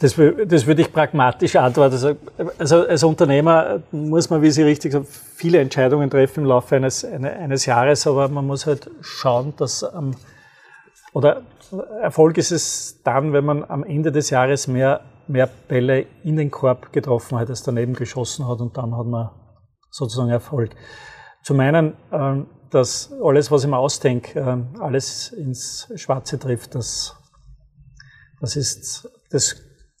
Das, 0.00 0.16
das 0.16 0.66
würde 0.66 0.82
ich 0.82 0.92
pragmatisch 0.92 1.56
antworten. 1.56 1.94
Also, 1.94 2.16
also 2.58 2.86
als 2.86 3.02
Unternehmer 3.04 3.82
muss 3.90 4.28
man, 4.28 4.42
wie 4.42 4.50
Sie 4.50 4.62
richtig 4.62 4.92
sagen, 4.92 5.06
viele 5.06 5.60
Entscheidungen 5.60 6.10
treffen 6.10 6.40
im 6.40 6.46
Laufe 6.46 6.76
eines, 6.76 7.04
eines 7.04 7.64
Jahres, 7.64 8.06
aber 8.06 8.28
man 8.28 8.46
muss 8.46 8.66
halt 8.66 8.90
schauen, 9.00 9.54
dass 9.56 9.82
am, 9.82 10.14
oder 11.14 11.42
Erfolg 12.02 12.36
ist 12.36 12.50
es 12.50 13.00
dann, 13.02 13.32
wenn 13.32 13.46
man 13.46 13.64
am 13.64 13.82
Ende 13.82 14.12
des 14.12 14.28
Jahres 14.28 14.66
mehr 14.66 15.00
mehr 15.28 15.46
Bälle 15.46 16.06
in 16.22 16.36
den 16.36 16.50
Korb 16.50 16.92
getroffen 16.92 17.38
hat, 17.38 17.48
als 17.48 17.62
daneben 17.62 17.94
geschossen 17.94 18.46
hat 18.46 18.60
und 18.60 18.76
dann 18.76 18.96
hat 18.96 19.06
man 19.06 19.30
sozusagen 19.90 20.30
Erfolg. 20.30 20.74
Zum 21.42 21.60
einen, 21.60 21.94
ähm, 22.12 22.46
dass 22.70 23.12
alles, 23.22 23.50
was 23.50 23.64
ich 23.64 23.70
mir 23.70 23.78
ausdenke, 23.78 24.38
ähm, 24.38 24.80
alles 24.80 25.32
ins 25.32 25.92
Schwarze 25.96 26.38
trifft, 26.38 26.74
das, 26.74 27.16
das 28.40 28.56
ist, 28.56 29.08
das 29.30 29.56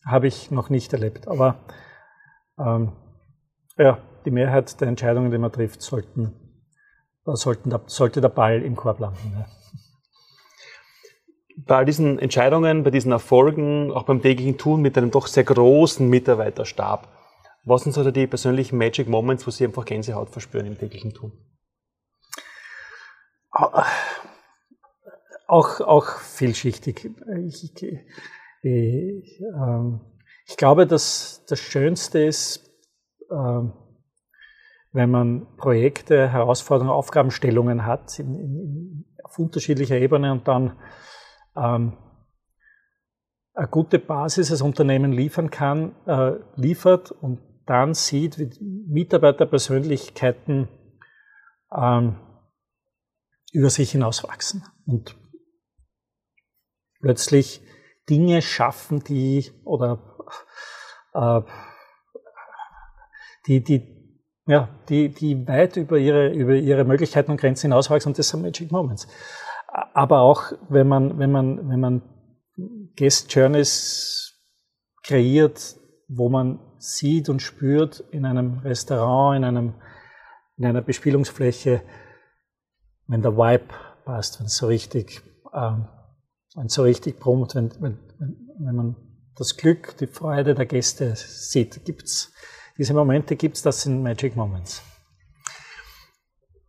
habe 0.06 0.26
ich 0.26 0.50
noch 0.50 0.70
nicht 0.70 0.92
erlebt. 0.92 1.28
Aber 1.28 1.56
ähm, 2.58 2.92
ja, 3.76 3.98
die 4.24 4.30
Mehrheit 4.30 4.80
der 4.80 4.88
Entscheidungen, 4.88 5.30
die 5.30 5.38
man 5.38 5.52
trifft, 5.52 5.82
sollten, 5.82 6.32
sollten 7.24 7.72
sollte 7.86 8.20
der 8.20 8.28
Ball 8.28 8.62
im 8.62 8.76
Korb 8.76 9.00
landen. 9.00 9.34
Ja 9.36 9.61
bei 11.56 11.76
all 11.76 11.84
diesen 11.84 12.18
Entscheidungen, 12.18 12.82
bei 12.82 12.90
diesen 12.90 13.12
Erfolgen, 13.12 13.90
auch 13.90 14.04
beim 14.04 14.22
täglichen 14.22 14.58
Tun 14.58 14.82
mit 14.82 14.96
einem 14.96 15.10
doch 15.10 15.26
sehr 15.26 15.44
großen 15.44 16.08
Mitarbeiterstab, 16.08 17.08
was 17.64 17.82
sind 17.84 17.92
so 17.92 18.10
die 18.10 18.26
persönlichen 18.26 18.76
Magic 18.76 19.08
Moments, 19.08 19.46
wo 19.46 19.50
Sie 19.50 19.64
einfach 19.64 19.84
Gänsehaut 19.84 20.30
verspüren 20.30 20.66
im 20.66 20.78
täglichen 20.78 21.14
Tun? 21.14 21.32
Auch, 25.46 25.80
auch 25.80 26.18
vielschichtig. 26.18 27.10
Ich, 27.46 27.64
ich, 27.64 27.82
ich, 28.62 29.40
ähm, 29.40 30.00
ich 30.46 30.56
glaube, 30.56 30.86
dass 30.86 31.44
das 31.46 31.60
Schönste 31.60 32.24
ist, 32.24 32.70
ähm, 33.30 33.74
wenn 34.92 35.10
man 35.10 35.46
Projekte, 35.56 36.30
Herausforderungen, 36.30 36.94
Aufgabenstellungen 36.94 37.86
hat 37.86 38.18
in, 38.18 38.34
in, 38.34 39.16
auf 39.22 39.38
unterschiedlicher 39.38 39.96
Ebene 39.96 40.32
und 40.32 40.48
dann 40.48 40.78
ähm, 41.56 41.96
eine 43.54 43.68
gute 43.68 43.98
Basis 43.98 44.50
als 44.50 44.62
Unternehmen 44.62 45.12
liefern 45.12 45.50
kann, 45.50 45.94
äh, 46.06 46.32
liefert 46.56 47.10
und 47.10 47.40
dann 47.66 47.94
sieht, 47.94 48.38
wie 48.38 48.50
Mitarbeiterpersönlichkeiten 48.88 50.68
ähm, 51.74 52.18
über 53.52 53.70
sich 53.70 53.92
hinauswachsen 53.92 54.64
und 54.86 55.16
plötzlich 57.00 57.62
Dinge 58.08 58.42
schaffen, 58.42 59.04
die 59.04 59.50
oder 59.64 60.16
äh, 61.14 61.42
die, 63.46 63.62
die, 63.62 64.20
ja, 64.46 64.68
die, 64.88 65.10
die 65.10 65.46
weit 65.46 65.76
über 65.76 65.98
ihre, 65.98 66.32
über 66.32 66.54
ihre 66.54 66.84
Möglichkeiten 66.84 67.30
und 67.30 67.40
Grenzen 67.40 67.70
hinauswachsen 67.70 68.10
und 68.10 68.18
das 68.18 68.28
sind 68.28 68.42
Magic 68.42 68.72
Moments. 68.72 69.06
Aber 69.72 70.20
auch 70.20 70.52
wenn 70.68 70.88
man, 70.88 71.18
wenn 71.18 71.32
man, 71.32 71.68
wenn 71.68 71.80
man 71.80 72.02
Guest 72.96 73.32
Journeys 73.34 74.34
kreiert, 75.02 75.76
wo 76.08 76.28
man 76.28 76.60
sieht 76.78 77.28
und 77.28 77.40
spürt 77.40 78.00
in 78.10 78.24
einem 78.26 78.58
Restaurant, 78.58 79.38
in 79.38 79.44
einem, 79.44 79.74
in 80.56 80.66
einer 80.66 80.82
Bespielungsfläche, 80.82 81.82
wenn 83.06 83.22
der 83.22 83.36
Vibe 83.36 83.74
passt, 84.04 84.38
wenn 84.38 84.46
es 84.46 84.56
so 84.56 84.66
richtig, 84.66 85.22
ähm, 85.54 85.88
wenn 86.54 86.68
so 86.68 86.82
richtig 86.82 87.18
brummt, 87.18 87.54
wenn, 87.54 87.72
wenn, 87.80 87.98
wenn 88.58 88.74
man 88.74 88.96
das 89.36 89.56
Glück, 89.56 89.96
die 89.96 90.06
Freude 90.06 90.54
der 90.54 90.66
Gäste 90.66 91.14
sieht, 91.16 91.84
gibt's 91.84 92.32
diese 92.78 92.94
Momente 92.94 93.36
gibt's, 93.36 93.62
das 93.62 93.82
sind 93.82 94.02
Magic 94.02 94.34
Moments. 94.34 94.82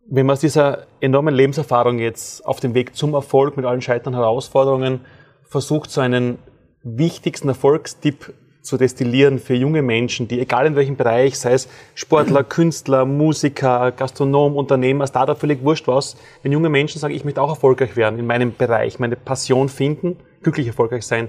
Wenn 0.06 0.26
man 0.26 0.34
aus 0.34 0.40
dieser 0.40 0.86
enormen 1.00 1.34
Lebenserfahrung 1.34 1.98
jetzt 1.98 2.44
auf 2.44 2.60
dem 2.60 2.74
Weg 2.74 2.94
zum 2.94 3.14
Erfolg 3.14 3.56
mit 3.56 3.64
allen 3.64 3.80
Scheitern 3.80 4.14
Herausforderungen 4.14 5.00
versucht, 5.44 5.90
so 5.90 6.02
einen 6.02 6.38
wichtigsten 6.82 7.48
Erfolgstipp 7.48 8.34
zu 8.60 8.76
destillieren 8.76 9.38
für 9.38 9.54
junge 9.54 9.80
Menschen, 9.80 10.28
die 10.28 10.40
egal 10.40 10.66
in 10.66 10.76
welchem 10.76 10.96
Bereich, 10.96 11.38
sei 11.38 11.54
es 11.54 11.68
Sportler, 11.94 12.44
Künstler, 12.48 13.06
Musiker, 13.06 13.92
Gastronom, 13.92 14.56
Unternehmer, 14.56 15.06
Startup, 15.06 15.38
völlig 15.38 15.62
wurscht 15.62 15.86
was, 15.88 16.16
wenn 16.42 16.52
junge 16.52 16.68
Menschen 16.68 16.98
sagen, 16.98 17.14
ich 17.14 17.24
möchte 17.24 17.40
auch 17.40 17.50
erfolgreich 17.50 17.96
werden 17.96 18.18
in 18.18 18.26
meinem 18.26 18.54
Bereich, 18.54 18.98
meine 18.98 19.16
Passion 19.16 19.70
finden, 19.70 20.18
glücklich 20.42 20.66
erfolgreich 20.66 21.06
sein, 21.06 21.28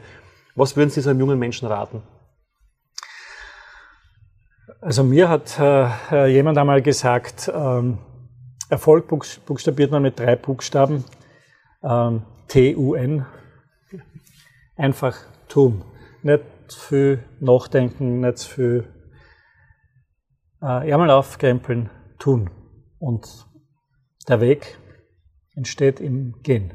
was 0.56 0.76
würden 0.76 0.90
Sie 0.90 1.02
so 1.02 1.10
einem 1.10 1.20
jungen 1.20 1.40
Menschen 1.40 1.68
raten? 1.68 2.02
Also 4.82 5.04
mir 5.04 5.30
hat 5.30 5.60
äh, 5.60 6.28
jemand 6.28 6.58
einmal 6.58 6.82
gesagt, 6.82 7.52
ähm, 7.54 8.00
Erfolg 8.70 9.08
buchstabiert 9.08 9.92
man 9.92 10.02
mit 10.02 10.20
drei 10.20 10.36
Buchstaben, 10.36 11.04
ähm, 11.84 12.24
T-U-N, 12.48 13.26
einfach 14.76 15.18
tun. 15.48 15.84
Nicht 16.24 16.44
viel 16.70 17.24
nachdenken, 17.40 18.22
nicht 18.22 18.44
viel 18.44 18.92
äh, 20.62 20.90
Ärmel 20.90 21.12
aufkrempeln, 21.12 21.90
tun. 22.18 22.50
Und 23.00 23.46
der 24.28 24.42
Weg 24.42 24.80
entsteht 25.56 26.00
im 26.00 26.42
Gehen. 26.42 26.74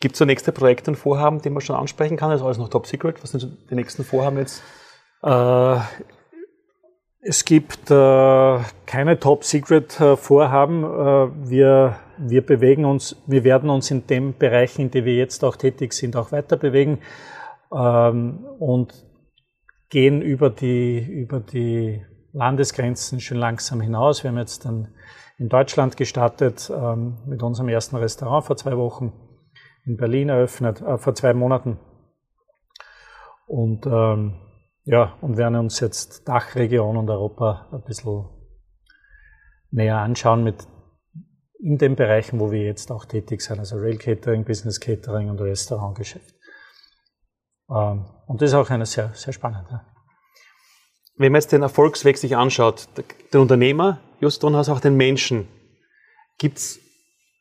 Gibt 0.00 0.14
es 0.14 0.18
so 0.20 0.24
nächste 0.24 0.52
Projekte 0.52 0.92
und 0.92 0.96
Vorhaben, 0.96 1.42
die 1.42 1.50
man 1.50 1.60
schon 1.60 1.74
ansprechen 1.74 2.16
kann? 2.16 2.30
Das 2.30 2.40
ist 2.40 2.44
alles 2.44 2.58
noch 2.58 2.68
top 2.68 2.86
secret. 2.86 3.20
Was 3.22 3.32
sind 3.32 3.68
die 3.68 3.74
nächsten 3.74 4.04
Vorhaben 4.04 4.38
jetzt? 4.38 4.62
Äh, 5.22 5.80
es 7.28 7.44
gibt 7.44 7.90
äh, 7.90 8.58
keine 8.86 9.20
top 9.20 9.44
secret 9.44 10.00
äh, 10.00 10.16
wir, 10.16 11.96
wir 12.16 12.46
bewegen 12.46 12.86
uns, 12.86 13.22
wir 13.26 13.44
werden 13.44 13.68
uns 13.68 13.90
in 13.90 14.06
dem 14.06 14.38
Bereich, 14.38 14.78
in 14.78 14.90
dem 14.90 15.04
wir 15.04 15.14
jetzt 15.14 15.44
auch 15.44 15.56
tätig 15.56 15.92
sind, 15.92 16.16
auch 16.16 16.32
weiter 16.32 16.56
bewegen 16.56 17.00
ähm, 17.70 18.46
und 18.58 18.94
gehen 19.90 20.22
über 20.22 20.48
die, 20.48 21.00
über 21.00 21.40
die 21.40 22.02
Landesgrenzen 22.32 23.20
schon 23.20 23.36
langsam 23.36 23.82
hinaus. 23.82 24.24
Wir 24.24 24.30
haben 24.30 24.38
jetzt 24.38 24.64
dann 24.64 24.88
in 25.36 25.50
Deutschland 25.50 25.98
gestartet 25.98 26.72
ähm, 26.74 27.18
mit 27.26 27.42
unserem 27.42 27.68
ersten 27.68 27.96
Restaurant 27.96 28.46
vor 28.46 28.56
zwei 28.56 28.76
Wochen 28.78 29.12
in 29.84 29.98
Berlin 29.98 30.30
eröffnet, 30.30 30.80
äh, 30.80 30.96
vor 30.96 31.14
zwei 31.14 31.34
Monaten. 31.34 31.78
Und 33.46 33.84
ähm, 33.86 34.47
ja, 34.88 35.18
und 35.20 35.36
werden 35.36 35.56
uns 35.56 35.80
jetzt 35.80 36.26
Dachregion 36.26 36.96
und 36.96 37.10
Europa 37.10 37.68
ein 37.72 37.82
bisschen 37.82 38.24
näher 39.70 39.98
anschauen 39.98 40.42
mit 40.42 40.66
in 41.60 41.76
den 41.76 41.94
Bereichen, 41.94 42.40
wo 42.40 42.50
wir 42.50 42.62
jetzt 42.62 42.90
auch 42.90 43.04
tätig 43.04 43.42
sind, 43.42 43.58
also 43.58 43.76
Rail 43.76 43.98
Catering, 43.98 44.44
Business 44.44 44.80
Catering 44.80 45.28
und 45.28 45.42
Restaurantgeschäft. 45.42 46.34
Ähm, 47.68 48.06
und 48.26 48.40
das 48.40 48.50
ist 48.50 48.54
auch 48.54 48.70
eine 48.70 48.86
sehr, 48.86 49.12
sehr 49.12 49.34
spannende. 49.34 49.82
Wenn 51.16 51.32
man 51.32 51.42
jetzt 51.42 51.52
den 51.52 51.60
Erfolgsweg 51.62 52.16
sich 52.16 52.34
anschaut, 52.34 52.88
der 53.32 53.40
Unternehmer, 53.42 54.00
Just 54.20 54.42
Donhaus, 54.42 54.70
auch 54.70 54.80
den 54.80 54.96
Menschen, 54.96 55.48
gibt 56.38 56.58
es 56.58 56.80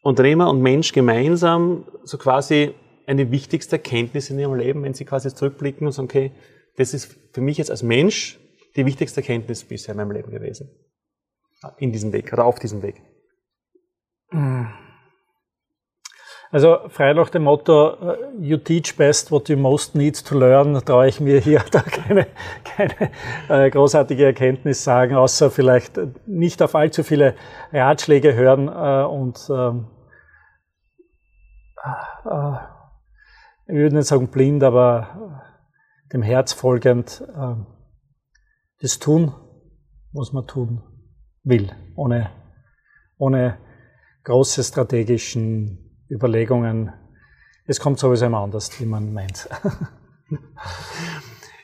Unternehmer 0.01 0.49
und 0.49 0.61
Mensch 0.61 0.91
gemeinsam 0.91 1.85
so 2.03 2.17
quasi 2.17 2.75
eine 3.05 3.31
wichtigste 3.31 3.77
Erkenntnis 3.77 4.29
in 4.29 4.37
ihrem 4.37 4.55
Leben, 4.55 4.83
wenn 4.83 4.93
sie 4.93 5.05
quasi 5.05 5.33
zurückblicken 5.33 5.87
und 5.87 5.93
sagen, 5.93 6.09
okay, 6.09 6.31
das 6.77 6.93
ist 6.93 7.15
für 7.33 7.41
mich 7.41 7.57
jetzt 7.57 7.71
als 7.71 7.83
Mensch 7.83 8.39
die 8.75 8.85
wichtigste 8.85 9.21
Erkenntnis 9.21 9.63
bisher 9.63 9.93
in 9.93 9.97
meinem 9.97 10.11
Leben 10.11 10.31
gewesen. 10.31 10.69
In 11.77 11.91
diesem 11.91 12.13
Weg 12.13 12.31
oder 12.31 12.45
auf 12.45 12.59
diesem 12.59 12.83
Weg. 12.83 13.01
Also 16.49 16.77
frei 16.89 17.13
nach 17.13 17.29
dem 17.29 17.43
Motto, 17.43 17.95
äh, 17.95 18.17
you 18.39 18.57
teach 18.57 18.95
best 18.95 19.31
what 19.31 19.49
you 19.49 19.57
most 19.57 19.95
need 19.95 20.23
to 20.23 20.37
learn, 20.37 20.75
traue 20.85 21.07
ich 21.07 21.19
mir 21.19 21.39
hier 21.39 21.63
da 21.71 21.81
keine, 21.81 22.27
keine 22.63 23.11
äh, 23.49 23.69
großartige 23.69 24.25
Erkenntnis 24.25 24.83
sagen, 24.83 25.15
außer 25.15 25.51
vielleicht 25.51 25.99
nicht 26.25 26.61
auf 26.61 26.75
allzu 26.75 27.03
viele 27.03 27.35
Ratschläge 27.73 28.33
hören 28.33 28.69
äh, 28.69 29.05
und 29.05 29.49
ähm, 29.49 29.87
äh, 32.25 32.57
ich 33.67 33.75
würde 33.75 33.97
nicht 33.97 34.07
sagen 34.07 34.29
blind, 34.29 34.63
aber 34.63 35.46
dem 36.13 36.21
Herz 36.21 36.53
folgend 36.53 37.23
äh, 37.35 37.55
das 38.81 38.99
tun, 38.99 39.33
was 40.13 40.33
man 40.33 40.47
tun 40.47 40.83
will, 41.43 41.71
ohne, 41.95 42.31
ohne 43.17 43.57
große 44.23 44.63
strategischen 44.63 46.03
Überlegungen. 46.09 46.93
Es 47.65 47.79
kommt 47.79 47.99
sowieso 47.99 48.25
immer 48.25 48.39
anders, 48.39 48.79
wie 48.79 48.85
man 48.85 49.13
meint. 49.13 49.49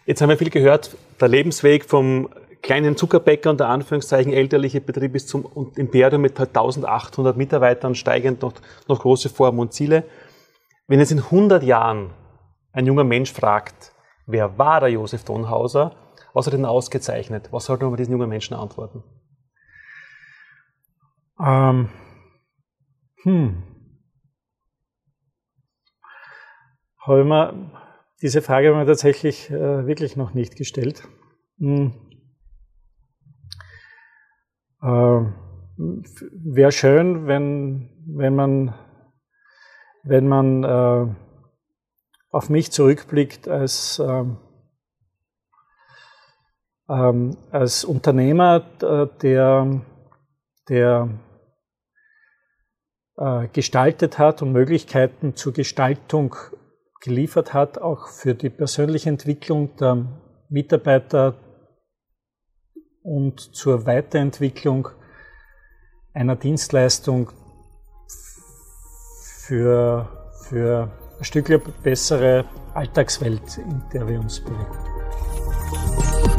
Jetzt 0.06 0.22
haben 0.22 0.30
wir 0.30 0.38
viel 0.38 0.50
gehört, 0.50 0.96
der 1.20 1.28
Lebensweg 1.30 1.86
vom 1.86 2.30
kleinen 2.62 2.98
Zuckerbäcker 2.98 3.50
und 3.50 3.60
der 3.60 3.70
Anführungszeichen 3.70 4.34
elterliche 4.34 4.82
Betrieb 4.82 5.14
bis 5.14 5.28
zum 5.28 5.72
Imperium 5.76 6.22
mit 6.22 6.40
1800 6.40 7.38
Mitarbeitern 7.38 7.96
steigend 7.96 8.42
noch, 8.42 8.54
noch 8.88 9.00
große 9.00 9.30
Formen 9.30 9.60
und 9.60 9.74
Ziele. 9.74 10.04
Wenn 10.88 11.00
jetzt 11.00 11.12
in 11.12 11.20
100 11.20 11.64
Jahren 11.64 12.12
ein 12.72 12.86
junger 12.86 13.04
Mensch 13.04 13.32
fragt, 13.32 13.93
wer 14.26 14.58
war 14.58 14.80
der 14.80 14.90
Josef 14.90 15.24
Donhauser? 15.24 15.96
Was 16.34 16.48
hat 16.48 16.54
ihn 16.54 16.66
ausgezeichnet? 16.66 17.50
Was 17.52 17.66
sollte 17.66 17.86
man 17.86 17.96
diesen 17.96 18.12
jungen 18.12 18.30
Menschen 18.30 18.56
antworten? 18.56 19.04
Ähm, 21.40 21.90
hm. 23.24 23.64
Habe 27.00 27.72
diese 28.22 28.42
Frage 28.42 28.68
habe 28.68 28.78
ich 28.78 28.84
mir 28.84 28.92
tatsächlich 28.92 29.50
äh, 29.52 29.86
wirklich 29.86 30.16
noch 30.16 30.34
nicht 30.34 30.56
gestellt. 30.56 31.08
Hm. 31.60 31.94
Äh, 34.82 35.26
Wäre 35.76 36.72
schön, 36.72 37.26
wenn, 37.26 37.90
wenn 38.06 38.36
man, 38.36 38.76
wenn 40.04 40.28
man 40.28 40.64
äh, 40.64 41.16
auf 42.34 42.50
mich 42.50 42.72
zurückblickt 42.72 43.48
als, 43.48 44.00
ähm, 44.00 44.38
ähm, 46.90 47.38
als 47.52 47.86
Unternehmer, 47.86 48.60
der, 49.22 49.82
der 50.68 51.10
äh, 53.18 53.48
gestaltet 53.50 54.18
hat 54.18 54.42
und 54.42 54.52
Möglichkeiten 54.52 55.36
zur 55.36 55.54
Gestaltung 55.54 56.36
geliefert 57.02 57.54
hat, 57.54 57.78
auch 57.78 58.08
für 58.08 58.34
die 58.34 58.50
persönliche 58.50 59.10
Entwicklung 59.10 59.76
der 59.76 60.04
Mitarbeiter 60.50 61.36
und 63.04 63.56
zur 63.56 63.86
Weiterentwicklung 63.86 64.88
einer 66.14 66.36
Dienstleistung 66.36 67.32
für, 69.46 70.32
für 70.48 71.03
ein 71.20 71.24
Stück 71.24 71.50
bessere 71.84 72.46
Alltagswelt, 72.74 73.58
in 73.58 73.82
der 73.94 74.08
wir 74.08 74.20
uns 74.20 74.40
bewegen. 74.40 76.33